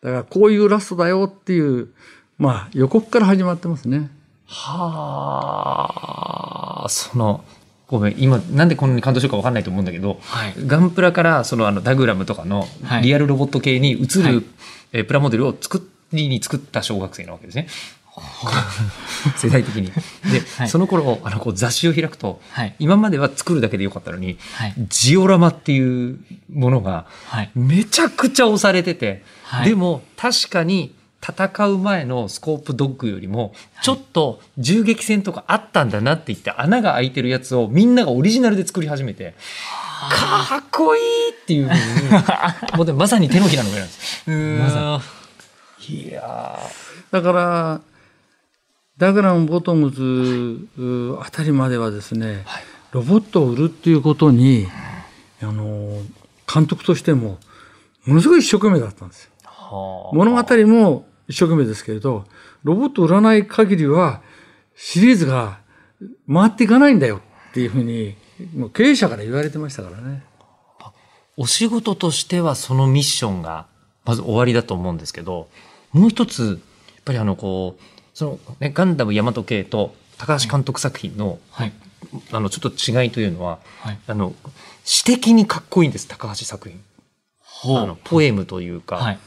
[0.01, 1.89] だからこういうラストだよっていう、
[2.37, 4.09] まあ予告から始まってますね。
[4.45, 5.73] は
[6.85, 7.43] あ、その、
[7.93, 10.53] ごめん、今、なんでこんなに感動してるかわかんないと思うんだけど、はい。
[10.65, 13.03] ガンプラから、その、あの、ダグラムとかのはい。
[13.03, 14.43] リアルロボット系に移る、はい。
[14.93, 17.67] えープラモデルを作りに作った小学生なわけですね。
[19.37, 19.91] 世代的に。
[19.91, 20.69] で、はい。
[20.69, 22.75] その頃、あの、こう雑誌を開くと、はい。
[22.79, 24.73] 今までは作るだけでよかったのに、はい。
[24.89, 26.17] ジオラマっていう
[26.51, 27.51] ものが、はい。
[27.53, 29.69] めちゃくちゃ押されてて、はい。
[29.69, 39.35] でも確かに戦う前のスコープドッグよりもちょっと銃撃戦とかあったんだなって言って穴が開いてるやつをみんながオリジナルで作り始めて
[40.11, 42.09] かっこいいっていうふうに
[42.77, 45.01] もうでもまさに手のひらの上なんですまさ
[45.89, 46.59] いや
[47.13, 47.81] だから、
[48.97, 52.63] ダグラム・ボトムズうあたりまではですね、はい。
[52.91, 54.67] ロボットを売るっていうことに、
[55.41, 56.01] あの、
[56.51, 57.37] 監督としても、
[58.05, 59.31] ものすごい一生懸命だったんですよ。
[59.45, 62.25] ー物語も一生懸命ですけれど、
[62.63, 64.21] ロボットを売らない限りは、
[64.75, 65.59] シリーズが
[66.31, 68.15] 回っていかないんだよっていうふうに、
[68.55, 70.23] もう経営者から言われてましたからね。
[71.35, 73.65] お仕事としてはそのミッションが
[74.05, 75.49] まず終わりだと思うんですけど、
[75.91, 76.61] もう一つ、
[76.93, 81.73] やっぱりあのこう、そのね、ガンダムヤマト系と高橋監督作品の、はい。
[82.31, 83.99] あのちょっと違いというのは、はい。
[84.05, 84.35] あの、
[84.83, 86.79] 詩的にかっこいいんです、高橋作品。
[87.39, 89.19] ほあの、ポエムというか、はい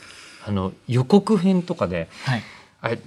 [0.46, 2.42] あの、予告編とかで、はい。
[2.80, 2.98] あれ、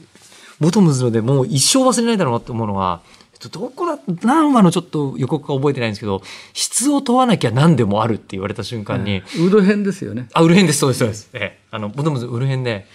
[0.60, 3.02] ボトムズのでもう一生忘れないだろうなって思うのは、
[3.34, 6.22] えっと、どこだ、何話のちょっと予告か覚えてないんですけど、
[6.54, 10.28] 質を問わなきゃ何でもあるって言われた瞬間に、ウード編ですよね。
[10.34, 11.30] あ、ウルヘンです、そうです、そうです。
[11.32, 12.86] ええ、あの、ボトムズウルヘンで、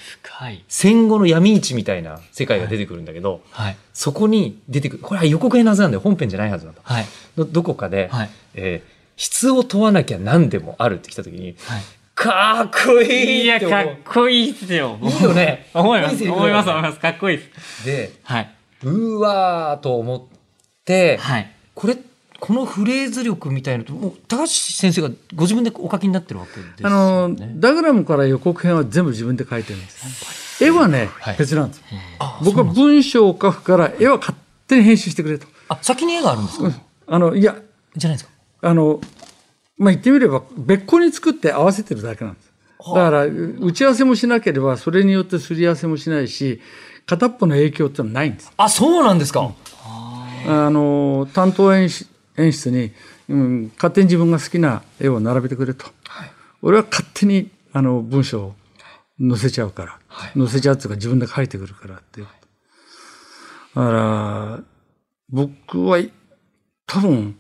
[0.68, 3.76] 戦後の闇市みたいな世界が出てくるんだけど、はい。
[3.94, 6.83] そこに出てくる、これは予告編のはずなんだよ、本編じゃないはずなんだ。
[6.85, 7.07] はい。
[7.37, 8.30] どどこかで、はい。
[8.54, 11.83] えー質を問わなきゃ何でもあるって来た時に、はい
[12.25, 13.85] かっこいいいやって思う。
[13.87, 14.99] かっこいいっすよ。
[15.03, 15.67] いいよね。
[15.75, 16.25] 思います。
[16.25, 16.99] 思います思います。
[16.99, 17.85] かっこいいっす。
[17.85, 18.51] で、はい。
[18.83, 20.23] うわーと思っ
[20.87, 21.51] て、はい。
[21.75, 21.99] これ、
[22.41, 27.53] このフレーズ力みたいなのと、もう高橋先生がご自分でお書きになってるわけですあよの、ね。
[27.57, 30.65] ダグラムから予告編は全部自分で書いてるんです。
[30.65, 31.37] 絵はね、はい。
[31.39, 31.83] 別なんです。
[32.19, 34.35] あ僕は文章を書くから絵は勝
[34.67, 35.47] 手に編集してくれと。
[35.69, 36.71] あ、先に絵があるんですか、
[37.07, 37.55] あの、いや、
[37.97, 38.35] じゃないですか。
[38.63, 39.01] あの、
[39.77, 42.53] まあ、言ってみれば別個に作って合わせてるだけなんです。
[42.79, 46.61] だから、打ち合わせもしなければ、それによってすり合わせもしないし、
[47.07, 48.53] 片っぽの影響ってのはないんです。
[48.57, 49.53] あ、そうなんですか、
[50.47, 52.93] あの、担当演出演出に、
[53.29, 55.87] うん、勝手に自分が好きな絵を並べてくれと。
[56.63, 58.55] 俺は勝手に、あの、文章を
[59.21, 59.99] 載せちゃうから。
[60.37, 62.27] 載せちゃうっていうか自分で書いてくるからっていう。
[62.27, 64.61] だから、
[65.31, 66.13] 僕はい
[66.87, 67.37] 多分、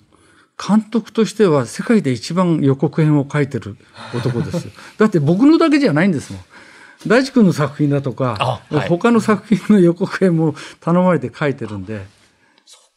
[0.66, 3.76] 監督としては世界で一番予告編を書いてる
[4.14, 4.72] 男ですよ。
[4.98, 6.42] だって僕のだけじゃないんですもん。
[7.06, 12.06] 大地君の作品だとか、あはい他の作品の予告編も頼まれて書いてるんで、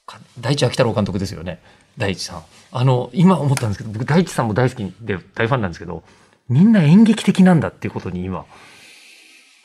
[0.05, 1.59] か大地秋太郎監督ですよね。
[1.97, 2.43] 大地さん。
[2.71, 6.03] あの、今思ったんですけど、僕大地さんも大好きで大ファンなんですけど、
[6.47, 8.45] みんな演劇的なんだっていうことに今、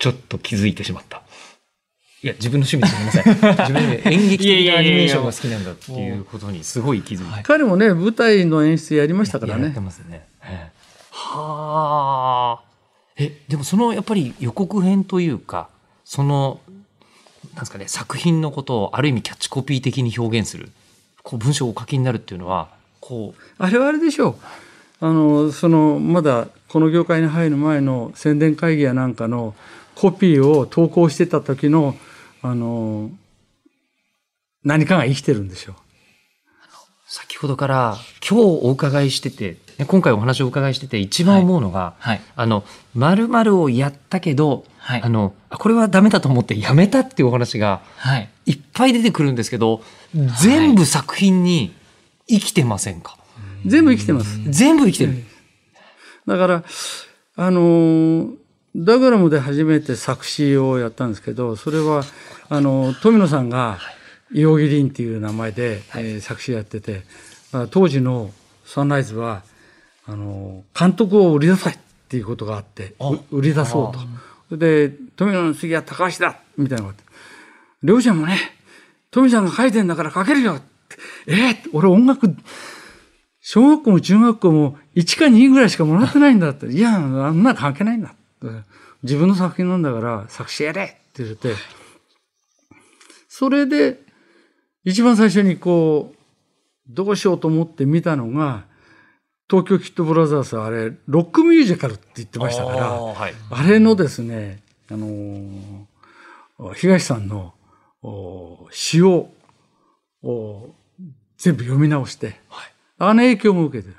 [0.00, 1.22] ちょっと気づいてしまった。
[2.22, 3.24] いや、自分の趣味ですみません。
[3.68, 7.42] 自分で演劇的なアニメーションが好きなんだっていうことにすごい気づいて。
[7.42, 9.80] 彼もね、舞台の演出やりましたからねやって。
[9.80, 10.24] ますね。
[10.44, 12.62] ええはあ。
[13.16, 15.68] え、でもそのやっぱり予告編というか、
[16.04, 16.60] その、
[17.54, 20.70] なんですかね、作品のことをある意味キャッチコピー的に表現する、
[21.24, 22.68] こう文章をお書きになるっていうのは、
[23.00, 24.36] こう、あれはあれでしょう。
[25.04, 29.54] あの、その、まだこの業界に入る前の宣伝会議やなんかの
[29.96, 31.96] コピーを投稿してた時の、
[32.42, 33.10] あの、
[34.64, 35.76] 何かが生きてるんでしょう。
[37.06, 42.20] 先ほどから今日お伺いしてて、ね今回お話をお伺いしてて一番思うのが、はい。
[42.34, 48.30] あの、〇〇をやったけど、はいあの、あこれはダメだと思ってやめたっていうお話がはい。
[48.46, 49.82] いっぱい出てくるんですけど、
[50.40, 51.74] 全部作品に
[52.28, 53.18] 生きてませんか、
[53.66, 54.40] 全部生きてます。
[54.50, 55.22] 全部生きてる。
[56.26, 56.64] だから、
[57.36, 58.30] あの、
[58.74, 62.04] ダグラムで初めて作詞をやったんですけど、それは、
[62.48, 63.78] あの、富野さんが、
[64.32, 67.02] 伊予木凛っていう名前で、えー作詞やってて、
[67.52, 68.30] あ当時の
[68.64, 69.42] サンライズは、
[70.06, 72.94] あの、監督を売り出さいっていうことがあって、
[73.30, 74.00] 売り出そうと。
[74.48, 76.98] それで、富野の次は高橋だみたいなこと。
[77.82, 78.38] 両者もね、
[79.10, 80.58] 富さんが書いてんだから書けるよ
[81.26, 82.34] えー俺音楽、
[83.42, 86.66] 小学校も中学校も1か2ぐらいしかもらってないんだって。
[86.66, 86.98] いや、あ
[87.30, 88.21] んな関係ないんだって。
[89.02, 91.54] 自分の作品なんだから作詞やれって言って、
[93.28, 94.00] それで
[94.84, 96.18] 一番最初にこう、
[96.88, 98.64] どうしようと思って見たのが、
[99.48, 103.34] 東京キッドブラザーズはあれ、ロックミュージカルって言ってましたから、あーはい。
[103.50, 105.82] あれのですね、あのー
[106.76, 107.54] 東さんの
[108.02, 109.30] お詩を
[110.22, 110.70] お
[111.36, 112.40] 全部読み直して、
[112.98, 113.96] あの影響も受けてる。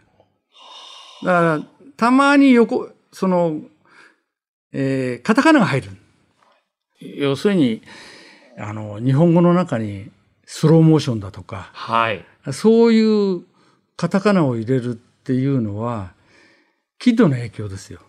[1.23, 1.63] だから、
[1.97, 3.59] たまに横、その、
[4.73, 5.89] えーカタカナが入る。
[6.99, 7.81] 要するに、
[8.57, 10.09] あの、日本語の中に
[10.45, 12.25] スローモーションだとか、はい。
[12.51, 13.43] そういう
[13.95, 16.13] カタカナを入れるっていうのは、
[16.99, 17.99] キッドの影響ですよ。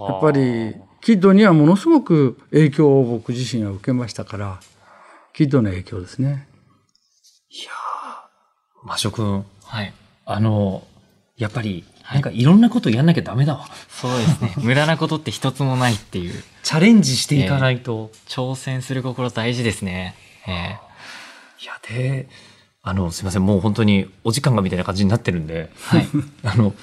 [0.00, 4.60] やっぱり、キッドにはものすごく影響を僕自身が受けましたから、
[5.32, 6.48] キッドの影響ですね。
[8.84, 9.92] マショ君、はい。
[10.24, 10.86] あの、
[11.36, 13.66] やっぱり、なんかいろんなことやんなきゃダメだわ。
[13.88, 14.54] そうですね。
[14.62, 16.42] 無駄なことって一つもないっていう。
[16.62, 18.10] チャレンジしていかないと。
[18.26, 20.14] 挑戦する心大事ですね。
[20.46, 20.78] え
[21.62, 22.28] いや、で、
[22.82, 26.06] あの、すいません、もう本当にお時間がみたいな感じになってるんで、はい。
[26.44, 26.74] あの、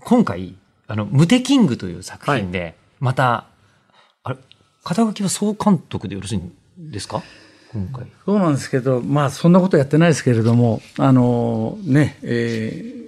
[0.00, 0.54] 今回、
[0.88, 3.46] あの、ムテキングという作品で、また、
[4.24, 4.36] あれ、
[4.82, 7.22] 肩書きは総監督でよろしいんですか？
[7.72, 8.06] 今回。
[8.26, 13.03] そうなんですけど、まあそんなことやってないですけれども、あのね、えー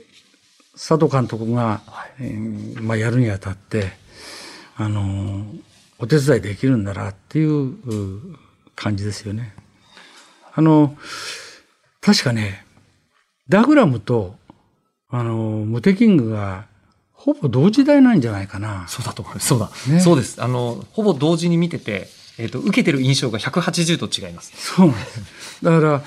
[0.76, 1.80] 佐藤監督が、
[2.20, 3.92] えーまあやるにあたって、
[4.76, 5.46] あの
[5.98, 8.36] お手伝いできるんだなっていうう
[8.74, 9.54] 感じですよね。
[10.54, 10.96] あの、
[12.00, 12.64] 確かね、
[13.48, 14.36] ダグラムと、
[15.08, 16.66] あの、ムテキングが、
[17.12, 18.86] ほぼ同時代なんじゃないかな。
[18.88, 19.48] そうだと思います。
[19.48, 19.70] そうだ。
[19.88, 20.42] ねそうです。
[20.42, 22.08] あの、ほぼ同時に見てて、
[22.38, 24.52] えっ、と、受けてる印象が180度違います。
[24.56, 25.64] そうなんです。
[25.64, 26.02] だから、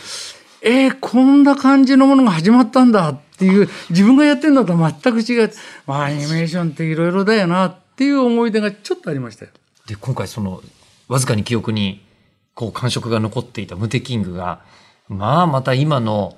[0.62, 5.52] えー、こんな感じのものが始まったんだっていう、自分がやってるのとは全く違う。
[5.88, 9.52] まあ、アニメーションっていろいろだよなっていう思い出がちょっとありましたよ。
[9.88, 10.62] で、今回その、
[11.08, 12.06] わずかに記憶に、
[12.54, 14.62] こう、感触が残っていたムテキングが、
[15.08, 16.38] まあ、また今の、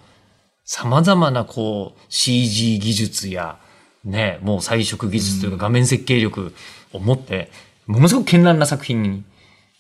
[0.64, 3.58] 様々な、こう、CG 技術や、
[4.06, 6.54] ね、もう彩色技術というか画面設計力
[6.94, 7.52] を持って、
[7.88, 9.24] ものすごく絢爛な作品に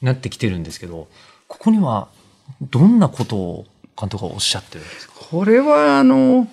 [0.01, 1.07] なってきてるんですけど、
[1.47, 2.10] ここには、
[2.62, 3.65] どんなことを
[3.97, 5.13] 監督はおっしゃってるんですか？
[5.31, 6.47] これは、あの、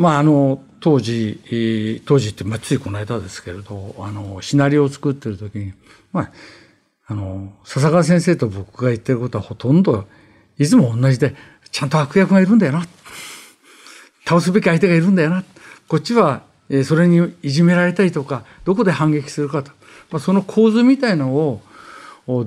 [0.00, 5.74] まあ、あの、当時、当時って、まあ、ついこの間ですけれど、あの、シナリオを作ってる時に、
[6.10, 6.32] まあ、
[7.06, 10.06] あの、笹川先生と僕が言ってることはほとんど、
[10.56, 11.34] いつも同じで、
[11.70, 12.86] ちゃんと悪役がいるんだよな。
[14.26, 15.44] 倒すべき相手がいるんだよな。
[15.86, 19.70] こっちは、えそれにいじめられたりとか、どこで反撃するかと。
[20.10, 21.60] まあ、その構図みたいのを、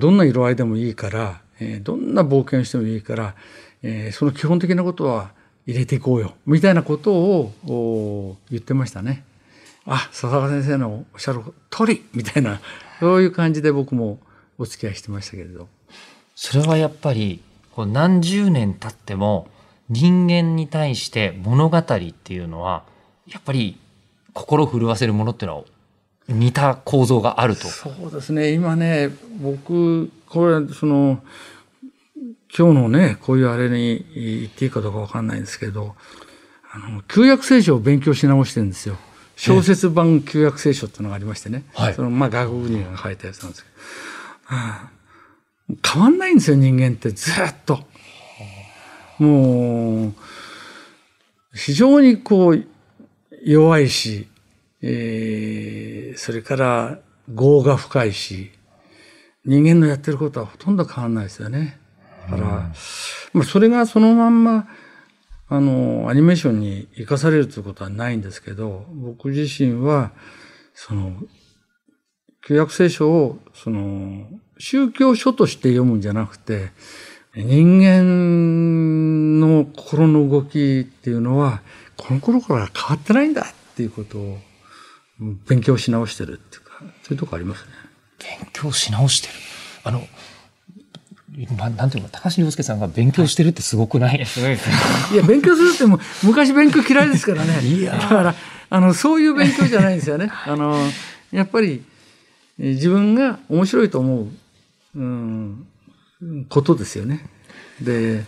[0.00, 3.36] どんな色合いでもいいから、えどんな冒険してもいいから、
[3.84, 5.30] えその基本的なことは
[5.66, 6.34] 入れていこうよ。
[6.46, 9.24] みたいなことをお言ってましたね。
[9.86, 12.60] あ、笹川先生のおっしゃる通りみたいな、
[13.00, 14.18] そういう感じで僕も
[14.58, 15.68] お付き合いしてましたけれど。
[16.34, 19.48] それはやっぱり、こう何十年経っても、
[19.90, 22.84] 人間に対して物語っていうのは
[23.26, 23.78] やっぱり
[24.32, 25.64] 心震わせるものっていうのは
[26.28, 27.68] 似た構造があると。
[27.68, 28.52] そうですね。
[28.52, 29.10] 今ね、
[29.42, 31.22] 僕、これ、その、
[32.56, 35.96] 今日のね、こういうあれに言っていいかどうかわかんないんですけど、
[36.70, 38.96] あの、旧約聖書を勉強し直してるんですよ。
[39.36, 41.64] 小説版旧約聖書っていうのがありましてね。
[41.74, 44.56] はいその、まあ、外国人が書いたやつなんですけど。
[44.56, 44.90] はあ
[45.82, 47.10] 変わんないんですよ、人間って。
[47.10, 47.80] ずっと。
[49.18, 50.14] もう、
[51.54, 52.66] 非常にこう、
[53.44, 54.28] 弱いし、
[54.80, 58.52] えーそれから業が深いし、
[59.44, 61.80] 人間のやってることはほとんど変わんないですよね。
[62.30, 62.72] だから、
[63.32, 64.68] まあ、それがそのまんま、
[65.48, 70.12] あの、アニメーションに生かされるということはないんですけど、僕自身は、
[70.74, 71.12] その、
[72.46, 74.26] 旧約聖書を、その、
[74.58, 76.70] 宗教書として読むんじゃなくて、
[77.34, 81.62] 人間の心の動きっていうのは、
[81.96, 84.38] この頃から変わってないんだっていうことを
[85.20, 87.70] うん勉強し直してるっていうか、そういうとこありますね。
[88.40, 89.34] 勉強し直してる。
[89.84, 90.06] あの、
[91.58, 94.76] まなんていうの高橋洋介さんが勉強してるってすごくない、いやすごいですね
[95.12, 97.60] いや、勉強するってもう、昔勉強嫌いですからね。
[97.66, 97.92] いや。
[97.98, 98.34] だから、
[98.70, 100.30] あの、そういう勉強じゃないんですよね。
[100.30, 100.78] あの、
[101.32, 101.82] やっぱり、
[102.58, 104.28] えー自分が面白いと思う、
[104.94, 105.66] うん、
[106.48, 107.28] ことですよね。
[107.80, 108.24] で、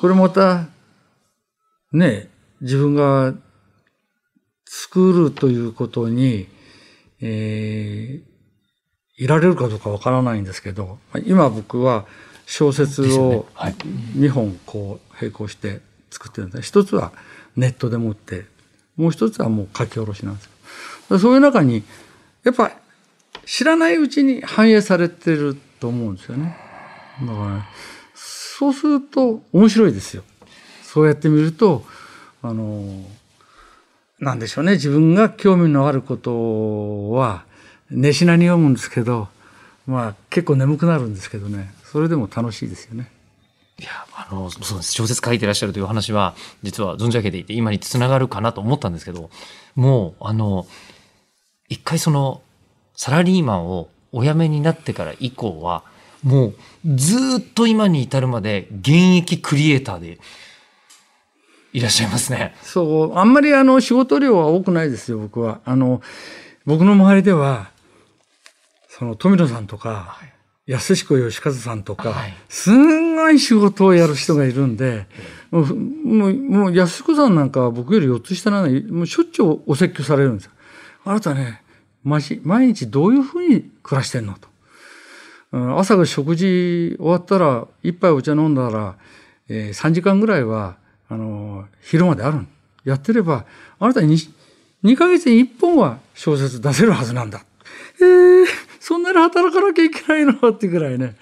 [0.00, 0.66] これまた、
[1.92, 2.28] ね、
[2.60, 3.32] 自分が
[4.66, 6.48] 作るということに、
[7.20, 8.35] えー
[9.18, 12.06] いられるかどうかわからないんですけど、今僕は
[12.46, 17.12] 小説をはい2本こう並行して作ってるんです一つは
[17.56, 18.44] ネットでもって、
[18.96, 20.44] もう一つはもう書き下ろしなんです
[21.10, 21.18] よ。
[21.18, 21.82] そういう中に、
[22.44, 22.72] やっぱ
[23.46, 26.56] 知らないうちに反映されてると思うんですよね。
[27.22, 27.66] だから、
[28.14, 30.22] そうすると面白いですよ。
[30.82, 31.84] そうやってみると、
[32.42, 33.04] あの、
[34.18, 34.72] なんでしょうね。
[34.72, 37.45] 自分が興味のあることは、
[37.90, 39.28] 寝しなに読むんですけど、
[39.86, 41.72] まあ結構眠くなるんですけどね。
[41.84, 43.10] それでも楽しいですよね。
[43.78, 44.92] いや、あの、そうです。
[44.92, 49.30] 小説書いてらっしゃるという話は、実は存じ上げていて、今につながるかなと思ったんですけど、
[49.74, 50.66] もう、あの、
[51.68, 52.40] 一回その、
[52.94, 55.82] サラリーマンをお辞めになってから以降は、
[56.22, 56.54] もう、
[56.86, 60.18] ずーっと今に至るまで、現役クリエイターで、
[61.74, 62.54] いらっしゃいますね。
[62.62, 65.60] そう、あんまりあの仕事量は多くないですよ、僕は。
[65.66, 66.00] あの、
[66.64, 67.70] 僕の周りでは、
[68.98, 70.18] その富野さんとか、
[70.66, 75.06] 安彦義和さんとか、はいすんごい仕事をやる人がいるんで、
[75.50, 80.52] もう、もう、もう安彦さんなんかは僕より4つ下なのに、もうしょっちゅうお説教されるんですよ。
[81.04, 81.62] あなたね、
[82.04, 84.48] 毎日どういうふうに暮らしてんのと。
[85.52, 88.96] うん朝が食事終わったら、一杯お茶飲んだら、
[89.50, 90.76] えー3時間ぐらいは、
[91.10, 92.46] あのー昼まであるの
[92.84, 93.44] やってれば、
[93.78, 94.30] あなたに 2,
[94.84, 97.44] 2ヶ月に1本は小説出せるはずなんだ。
[98.00, 98.46] えー、
[98.86, 100.50] そんなに働かなきゃいけないの？
[100.50, 101.16] っていうぐらいね、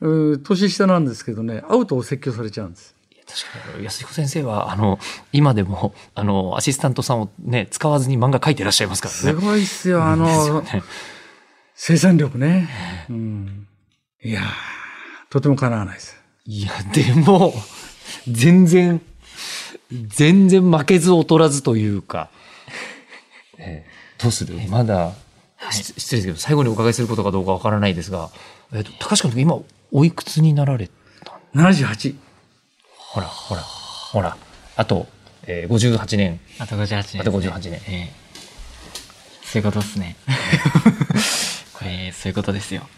[0.00, 2.96] うん年下なんですけどね、会うとお説教されちゃうんです。
[3.12, 4.98] いや確かに、安彦先生は、あの、
[5.32, 9.32] 今でも、あの、アシスタントさんをね、使わずに漫画書いてらっしゃいますからすね。
[9.34, 10.82] ごいっすよ、あの、ね。
[11.76, 12.68] 生産力ね。
[13.08, 13.68] うん、
[14.24, 14.44] いやー、
[15.30, 16.20] とても叶わないです。
[16.46, 17.54] いや、でも、
[18.28, 19.00] 全然、
[20.08, 22.28] 全然負けず劣らずというか、
[23.58, 24.54] えーどうする？
[24.68, 25.12] まだ、
[25.72, 28.30] し失礼ですけど、最後にお伺いすることかどうかわからないですが、
[28.72, 29.58] えっと、高橋監督、今、
[29.92, 30.88] おいくつになられ
[31.24, 32.16] た78。
[32.96, 34.36] ほら、ほら、ほら、
[34.76, 35.06] あと、
[35.46, 36.40] えー、58年。
[36.58, 37.72] あと58年、あと58年。
[37.72, 38.12] ええ。
[39.44, 40.16] そういうことですね。
[41.74, 42.88] これそういうことですよ。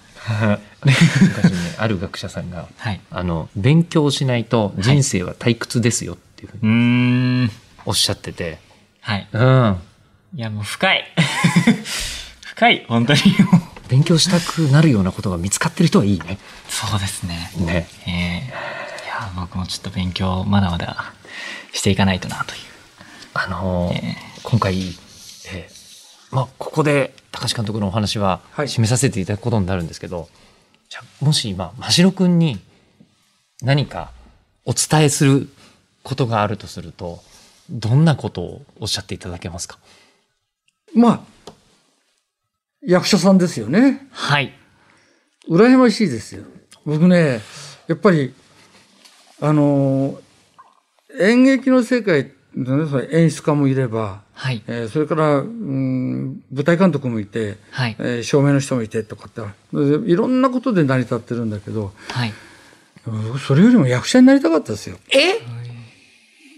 [0.85, 3.01] 昔ね、ある学者さんが、はい。
[3.11, 7.51] あの、勉強しないと人生は退屈ですよっていうふううにーん。
[7.85, 8.59] おっしゃってて、
[9.01, 9.29] はい。
[9.33, 9.77] うん。
[10.35, 11.05] いやもう深い
[12.57, 13.21] 深い本当に。
[13.89, 16.39] 勉強したくなるようなことが見つかってる人はいいね。
[16.71, 17.51] そうですね。
[17.59, 17.87] ね。
[18.07, 18.15] ええ
[19.05, 21.13] いや僕もちょっと勉強まだまだ
[21.73, 22.61] していかないとなという。
[23.35, 28.69] あのーえ今回、えーまあ、ここで高橋監督のお話ははい。
[28.69, 30.31] 締めさせていただくことになるんですけど、
[30.89, 32.59] じゃあもし今、真城くんに
[33.61, 34.13] 何か
[34.65, 35.51] お伝えする
[36.03, 37.23] ことがあるとすると、
[37.69, 39.79] どんなことをおっしゃっていただけますか？
[40.95, 41.21] まあ、
[42.87, 44.07] 役者さんですよね。
[44.13, 44.53] はい
[45.49, 46.45] 羨ましいですよ。
[46.85, 47.41] 僕ね、
[47.87, 48.33] やっぱり、
[49.41, 50.21] あの、
[51.21, 52.33] 演劇の世界、
[53.13, 59.41] 演出家もいれば、はいえーそれから、うん、舞台監督もいて、はいえー照明の人もいてとかって、
[59.73, 62.33] でいろんなことで成り立ってるんだけど、はい
[63.05, 64.97] 僕それよりも役者になりたかったですよ。
[65.11, 65.39] え？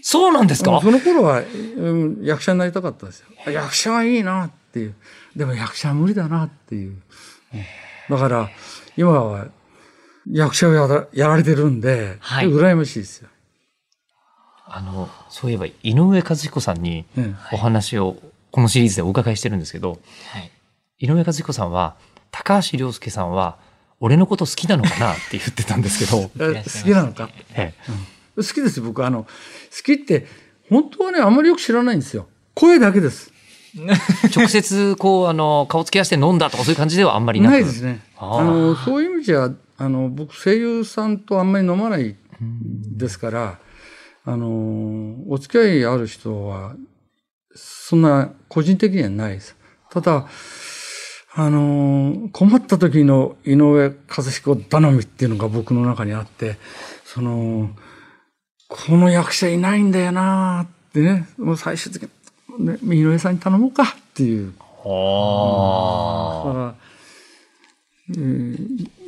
[0.01, 0.71] そうなんですか？
[0.71, 1.41] うんその頃は、
[1.77, 3.27] うん役者になりたかったですよ。
[3.45, 4.95] あ役者はいいなっていう。
[5.35, 6.91] でも役者は無理だなっていう。
[6.91, 6.99] うん
[8.09, 8.49] だから、
[8.97, 9.45] 今は
[10.31, 13.29] 役者をやらやられてるんで、はい羨ましいですよ。
[14.65, 18.17] あの、そういえば、井上和彦さんにうんお話を、
[18.51, 19.99] このシリーズでお伺いしてるんですけど、
[20.31, 20.51] はい。
[20.99, 21.97] 井上和彦さんは、
[22.31, 23.57] 高橋良介さんは、
[23.99, 27.29] 俺のこと好きなのかなって言ってたんですけど、 好きなのか？
[27.53, 27.73] え
[28.35, 29.05] 好きですよ、僕。
[29.05, 29.29] あの、好
[29.83, 30.25] きって、
[30.69, 32.27] 本当はね、あんまりよく知らないんですよ。
[32.55, 33.31] 声だけです。
[33.77, 33.93] え
[34.35, 38.01] 直接、こう、あの、顔つき合わせて飲んだとかそういう感じではあんまりないですね。
[38.17, 42.15] あの、そういう意味じゃ、あの、僕、声優さんとあんまり飲まない
[42.97, 43.59] ですから、
[44.25, 46.75] あの、お付き合いある人は、
[47.55, 49.55] そんな個人的にはないです。
[49.91, 50.27] ただ、
[51.33, 56.57] あの、困った時の井上和彦頼みっていうのが僕の中にあって、
[57.05, 57.69] その、
[58.67, 62.09] この役者いないんだよなってね、もう最終的に、
[62.59, 64.53] ね、井上さんに頼もうかっていう。
[64.85, 66.73] あ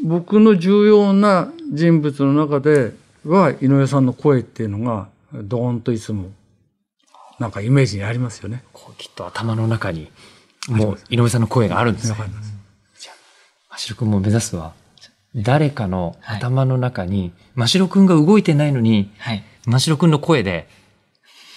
[0.03, 2.93] 僕の重要な人物の中で
[3.25, 6.29] は井上さんの声っていうのがドーンといつも
[7.41, 8.63] なんかイメージにありますよね。
[8.71, 10.11] こうきっと頭の中に、
[10.69, 12.25] もう、井上さんの声があるんですねわか。
[12.25, 12.53] ります。
[13.71, 14.73] 真城くんも目指すは、
[15.35, 19.43] 誰かの頭の中に、真城くんが動いてないのに、はい。
[19.65, 20.69] 真城くんの声で、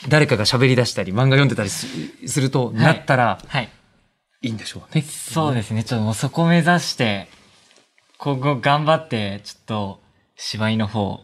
[0.08, 1.86] 誰かが喋り出したり、漫画読んでたりす
[2.26, 3.70] すると、いなったら、はい。
[4.42, 5.02] いいんでしょうね。
[5.02, 5.84] そうですね。
[5.84, 7.28] ちょっともうそこ目指して、
[8.18, 10.00] 今後頑張って、ちょっと
[10.36, 11.20] 芝居の方、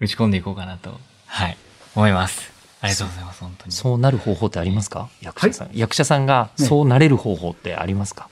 [0.00, 1.56] 打ち込んでいこうかなと、はい、
[1.94, 2.52] 思います。
[2.80, 3.72] ありがとうございます、本当に。
[3.72, 5.08] そうなる方法ってありますか？
[5.20, 5.70] 役者さん。
[5.72, 8.28] 役者さんがそうなれる方法ってありますか、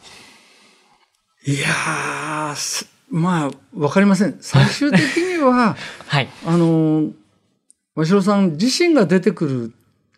[1.46, 2.54] いや
[3.10, 4.38] まあわかりません。
[4.40, 5.76] 最終的には
[6.06, 6.28] はい。
[6.46, 7.10] あの
[7.96, 9.72] 真城さん自身が出てくる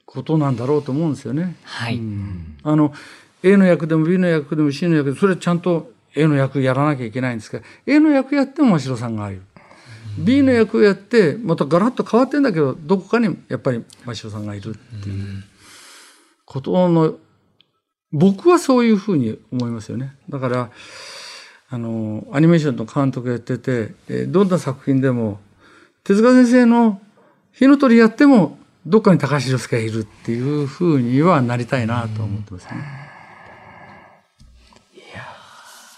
[0.06, 1.56] ことなんだろうと思うんですよね。
[1.64, 1.96] はい。
[1.96, 2.92] うんあの
[3.42, 9.42] A の役でも B の役でも C の役でもそれちゃんと A の役やらなきゃいけないんですけど A の役やっても真城さんがいる
[10.18, 15.44] B の役をやってまたガラッと変わってんだけどどこかにやっぱり真城さんがいるっていう
[16.46, 17.14] ことの
[18.10, 20.70] 僕はそういうふうに思いますよねだから
[21.68, 25.40] あのアニメーションの監督やってて、えーどんな作品でも
[26.04, 27.00] 手塚先生の
[27.58, 32.70] 火の鳥やってもどっかに高橋良介がいるっていうふうにはなりたいなと思ってますね。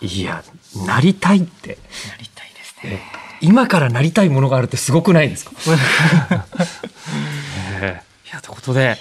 [0.00, 0.44] いや、
[0.86, 1.70] なりたいって。
[1.70, 1.76] や
[2.20, 3.02] りたいですね。
[3.40, 5.50] 今からなりたいものがあるってすごくないですか？
[7.80, 8.96] ええいや、ということで、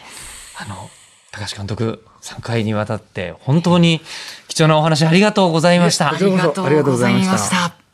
[0.60, 0.90] あの、
[1.32, 4.02] 高橋監督、3回にわたって、本当に
[4.48, 6.12] 貴重なお話ありがとうございました。
[6.12, 7.87] ありがとうございましたた。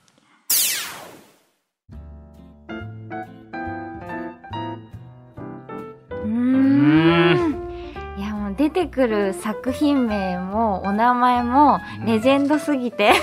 [8.73, 13.13] てくる作品名もお名前もレジェンドすぎて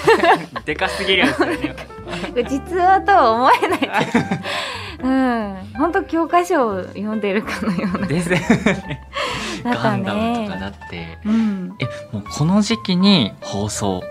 [0.64, 1.76] でかすぎるやつですね。
[2.48, 4.09] 実話とは思えない
[5.03, 8.40] うん本当教科書を読んでるかのようなですね。
[9.64, 11.18] ガンダムとかねだって。
[11.24, 14.03] うんえ、もうこの時期に放送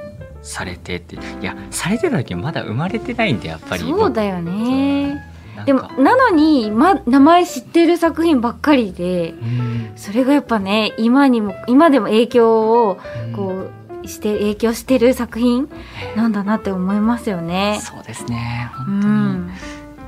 [0.41, 1.15] されてって。
[1.15, 3.83] いや、されてた時まだ生まれてないんで、やっぱり。
[3.83, 5.18] そうだよね
[5.65, 12.99] でもなのに、ま、名前知ってる作品ばっかりでうんそれがやっぱね今にも今でも影響を
[13.35, 13.69] こ
[14.03, 15.69] うして影響してる作品
[16.15, 17.79] なんだなって思いますよね。
[17.81, 18.69] そうですね。
[18.73, 19.01] う本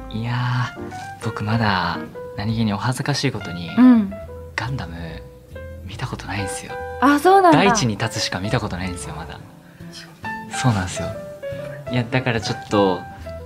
[0.09, 0.19] 当に。
[0.19, 1.99] ん、いやー、僕まだ
[2.37, 4.13] 何気にお恥ずかしいことに、うん、
[4.55, 4.95] ガンダム
[5.85, 6.73] 見たことないんですよ。
[7.01, 9.39] あそうなんだ大地に立つしか見たことないんですよ、まだ。
[10.51, 11.07] そうなんですよ。
[11.91, 13.01] いや、だからちょっと、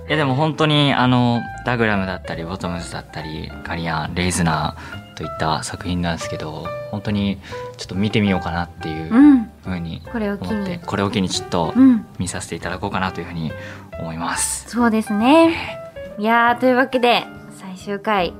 [0.08, 7.38] いやでも本当にあの、ダグラムだったり、ボトムズだったり、ガリアン、レイズナーといった作品なんですけど、本当に
[7.76, 9.50] ちょっと見てみようかなっていううん。
[9.64, 12.06] ふうにこれを機思って、にこれを機にちょっとうん。
[12.18, 13.50] 見させていただこうかなというふうに
[13.98, 14.70] 思います。
[14.70, 15.82] そうですね。
[16.18, 17.24] いやーというわけで
[17.58, 18.32] 最終回。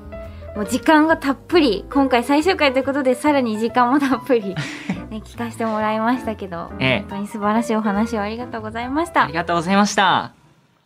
[0.55, 1.85] もう時間がたっぷり。
[1.91, 4.55] 今回最終回ということでさらに時間もたっぷり、
[5.11, 6.99] ね、聞かせてもらいましたけど、ええ。
[7.01, 9.25] 本当に素晴らしいお話をありがとうございました。
[9.25, 10.31] ありがとうございました。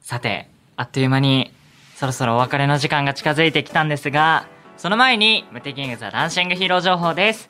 [0.01, 0.51] さて、
[0.82, 1.53] あっという間に
[1.95, 7.49] そろそろお別れの時間が近づいてきたんですが、その前に、ムテキングザダンシングヒーロー情報です。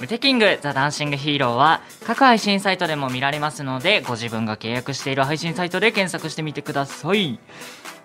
[0.00, 7.38] ムテキングザダンシングヒーローは各配信サイトでも見られますので、ご自分が契約している配信サイトで検索してみてください。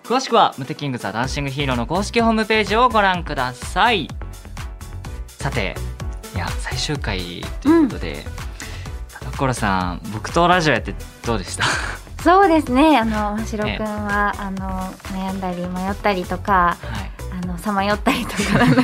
[0.04, 4.08] 詳しくは、ムテキングザダンシングヒーローの公式ホームページをご覧ください。
[5.26, 5.74] さて、
[6.36, 8.24] いや、最終回ということで、
[9.32, 10.94] 高頃さん、僕とラジオやって
[11.26, 11.64] どうでした？
[12.28, 12.98] そうですね。
[12.98, 14.68] あの真城くんは、あの
[15.18, 17.10] 悩んだり迷ったりとかはい。
[17.42, 18.82] あの支さまよったりとか なんか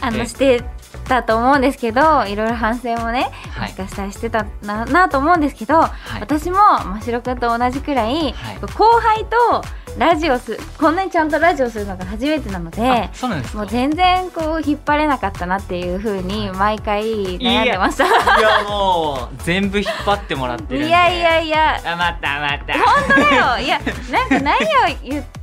[0.00, 0.26] あのえ。
[0.26, 0.64] して
[1.06, 3.68] たと思うんですけどいろいろ反省もねもはい。
[3.68, 5.90] しかしたらしてたななと思うんですけど、はい。
[6.20, 8.34] 私も真城くんと同じくらい
[8.76, 9.62] 後輩と
[9.98, 13.58] ラジオすこんなにちゃんとラジオするのが初めてなのであそうなんですか？
[13.58, 17.02] もう全然こう引っ張れなかったなっていう風に毎回
[17.38, 18.06] 悩んでました。
[18.06, 18.08] い
[18.42, 21.80] やもう全部引っ張ってもらっていやいやいや。
[21.84, 22.74] あまたまた。
[22.74, 23.64] 本当だよ。
[23.64, 23.80] いや
[24.10, 24.58] なんか何を
[25.02, 25.37] 言った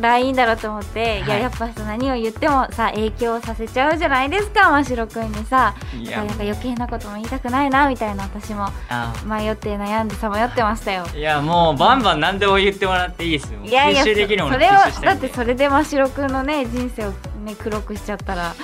[0.00, 1.28] らいいんだろうと思って、い、はい。
[1.28, 5.74] ややっぱさ何を言ってもさ影響させちゃうじゃないですか真城くんにさ。
[6.04, 8.68] だからなんか余計なことも言いたくないなみたいな私も。
[8.88, 11.06] あ迷って悩んでさまよってましたよ。
[11.14, 13.60] いやもうバンバン何でも言ってもらっていいですよ。
[13.62, 17.10] いやいやそれを吸収しただってそれで真城くんのね人生を
[17.44, 18.54] ね黒くしちゃったら。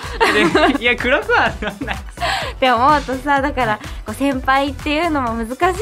[0.74, 5.74] でいや黒くはならないって思うとさだからこう先輩っていうのも難しいな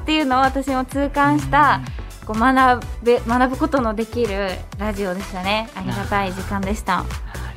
[0.00, 1.80] っていうのを私も痛感した
[2.28, 5.70] こう学べ学ぶことのできるラジオでしたね。
[5.74, 6.98] ありがたい時間でした。
[6.98, 7.04] あ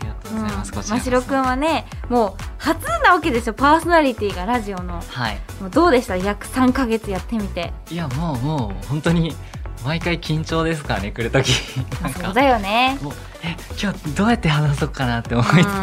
[0.02, 0.96] りがとうございます、こちらこそ。
[0.96, 5.02] 真城くんはねもう初なわけですよパーソナリティがラジオの。
[5.02, 5.38] はい。
[5.60, 6.16] もうどうでした？
[6.16, 7.74] 約3ヶ月やってみて。
[7.90, 9.36] いやもうもう本当に
[9.84, 11.52] 毎回緊張ですからね来る時。
[12.24, 12.98] そうだよね。
[13.44, 15.66] え今日どうやって話そうかなって思いつつ、うん。
[15.66, 15.76] ま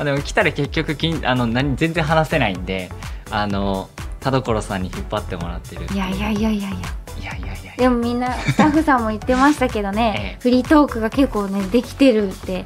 [0.00, 2.90] あ、でも来たら結局きんあの何全然話せないんで
[3.30, 6.78] あの田所さんに引っ張ってもらってるいやいやいやいやいや
[7.20, 10.42] いやいやいやでもみんなスタッフさんも言ってましたけどね、 ええ。
[10.42, 12.64] フリートークが結構ねできてるって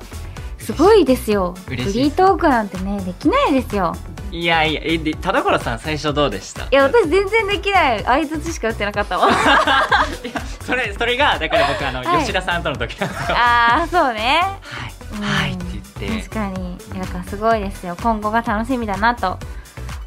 [0.58, 1.54] すごいですよ。
[1.66, 3.94] フリートークなんてねできないですよ。
[4.30, 6.64] いやいやえで田所さん最初どうでした？
[6.64, 8.02] いや私全然できない。
[8.04, 9.28] 相づちしか打ってなかったわ。
[10.64, 12.20] それそれがだから僕あの、はい。
[12.20, 13.36] 吉田さんとの時なんですよ。
[13.36, 14.40] ああそうね。
[14.62, 15.64] はい、うんはいって
[16.00, 16.22] 言って。
[16.28, 16.72] 確かに。
[16.72, 17.96] いやだからすごいですよ。
[18.02, 19.38] 今後が楽しみだなと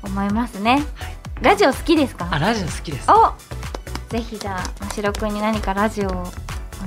[0.04, 0.86] 思いますね、
[1.42, 2.28] ラジオ好きですか？
[2.32, 3.10] あラジオ好きです。
[3.12, 3.34] お
[4.10, 6.24] ぜひじゃあ真城くんに何かラジオを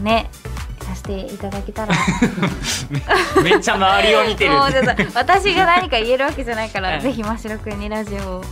[0.00, 0.30] ね
[0.90, 1.94] させていただけたら。
[3.42, 4.54] めっちゃ周りを見てる。
[5.14, 7.00] 私が何か言えるわけじゃないから、はい。
[7.00, 8.42] ぜひ真城くんにラジオ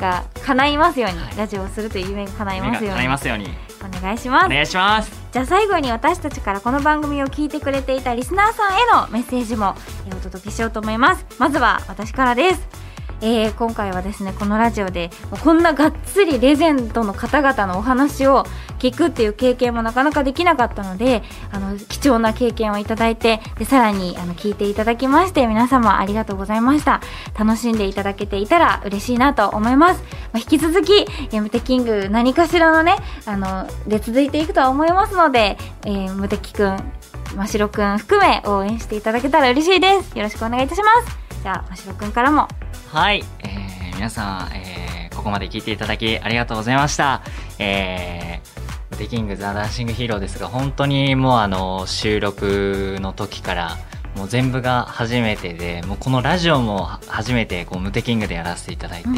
[0.00, 1.36] が叶いますように、はい。
[1.36, 2.88] ラジオをするという夢が叶いますように。
[2.90, 3.56] 叶いますように。
[3.80, 4.46] お願いします。
[4.46, 5.12] お願いします。
[5.32, 9.74] じゃあ最後に私たちからこの番組を聞いてくれていたリスナーさんへのメッセージも
[10.06, 11.24] えーお届けしようと思います。
[11.38, 12.77] まずは私からです
[13.20, 15.10] えー今回はですねこのラジオで
[15.42, 18.44] こんながっつりレジェンドの方々のお話を
[18.78, 27.00] 聞くっていう経験もなかなかできなかったのであの貴重な経験をいただいてでさらにあの聞いていただきまして皆様ありがとうございました。
[27.38, 30.02] 楽しんでいただけていたら嬉しいなと思います、
[30.32, 32.96] まあ、引き続き「ムテキング」何かしらのね
[33.26, 36.92] あので続いていくとは思いますので、えー、ムテキくん
[37.36, 40.16] 真城くん含め応援していただけたら嬉しいです。
[40.16, 41.27] よろしくお願いいたします。
[41.48, 42.46] じゃあ真城くんからも。
[42.92, 47.22] はい、えー、皆さん、えー、ここまで聞いていただきありがとうございました。
[47.58, 53.78] えー、ムテキングザ・ダンシング・ヒーローですが、本当にもうあの、収録の時から、
[54.14, 59.16] もう全部が初めてで、もうこのラジオもは初めてこうムテキングでやらせていただいて、うん。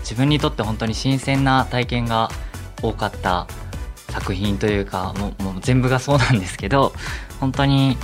[0.00, 2.30] 自分にとって本当に新鮮な体験が
[2.80, 3.48] 多かった
[4.08, 6.94] 作品というか、もうもう全部がそうなんですけど、
[7.38, 7.98] 本当に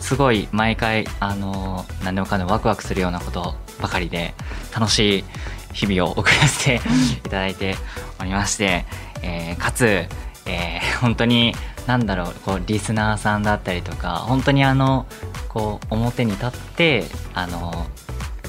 [0.00, 4.34] すごい毎回あの何でもかんでもワクワクするようなことばかりで
[4.74, 5.24] 楽しい
[5.72, 6.80] 日々を送らせて
[7.18, 7.76] いただいて
[8.20, 8.84] おりまして、
[9.22, 11.54] えーかつ、えー本当に
[11.86, 15.06] 何だろうこうリスナーさんだったりとか本当にあの
[15.48, 17.86] こう表に立ってあの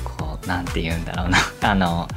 [0.04, 2.08] こうなんて言うんだろうな あの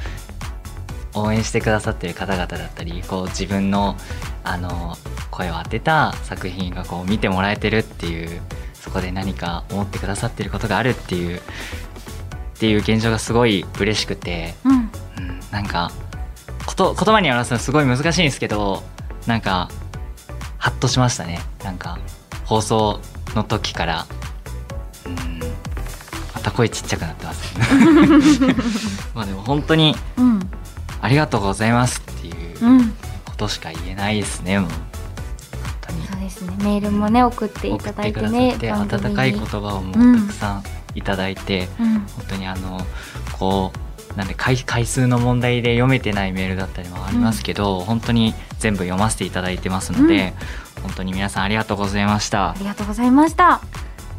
[1.13, 3.95] 応援してくださってる方々だったりこう自分の
[4.43, 4.97] あの
[5.31, 8.41] 声を当てた作品がこう見てもらえてるっていう
[8.85, 11.41] そこで何か思ってくださってることがあるっていうっ
[12.59, 14.73] ていう現状がすごい嬉しくて、うん。
[14.73, 15.91] うん、なんか
[16.67, 18.83] こと言葉に表すのすごい難しいんですけど
[19.25, 19.69] なんか
[20.59, 21.39] ハッとしましたね。
[21.63, 21.97] なんか
[22.45, 22.99] 放送
[23.33, 24.05] の時から。
[25.07, 25.39] うん。
[26.35, 27.55] また声ちっちゃくなってます
[29.15, 30.39] まあでも本当にうん。
[31.01, 32.89] ありがとうございますっていううん。
[33.25, 34.69] ことしか言えないですねもう
[36.35, 36.55] ですね。
[36.59, 40.63] メールもね送っていただいてださって温かい言葉をもうんうたくさん
[40.95, 41.99] いただいて、うん。
[41.99, 42.79] 本当にあの
[43.39, 43.71] こ
[44.13, 50.33] うなんで回回数の問題で読めてないメールだったりもありますけど、本当に全部読ませていただいてますので、
[50.81, 52.51] 本当に皆さんありがとうございました。
[52.51, 53.61] あ、りがとうございました。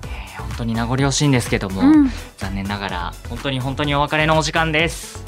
[0.04, 2.10] えー本当に名残惜しいんですけども、うん。
[2.36, 5.24] 残念ながら本当に本当にお別れのお時間です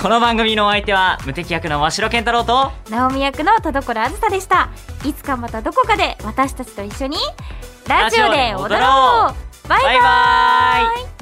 [0.00, 4.70] この番組のお相手は無敵役の真城健太郎と直美役の田所あずさでした。
[5.04, 7.16] いつかまたどこかで私たちと一緒に
[7.88, 9.68] ラジオで踊ろう。
[9.68, 9.84] バイバイ。
[9.84, 11.17] バイバイ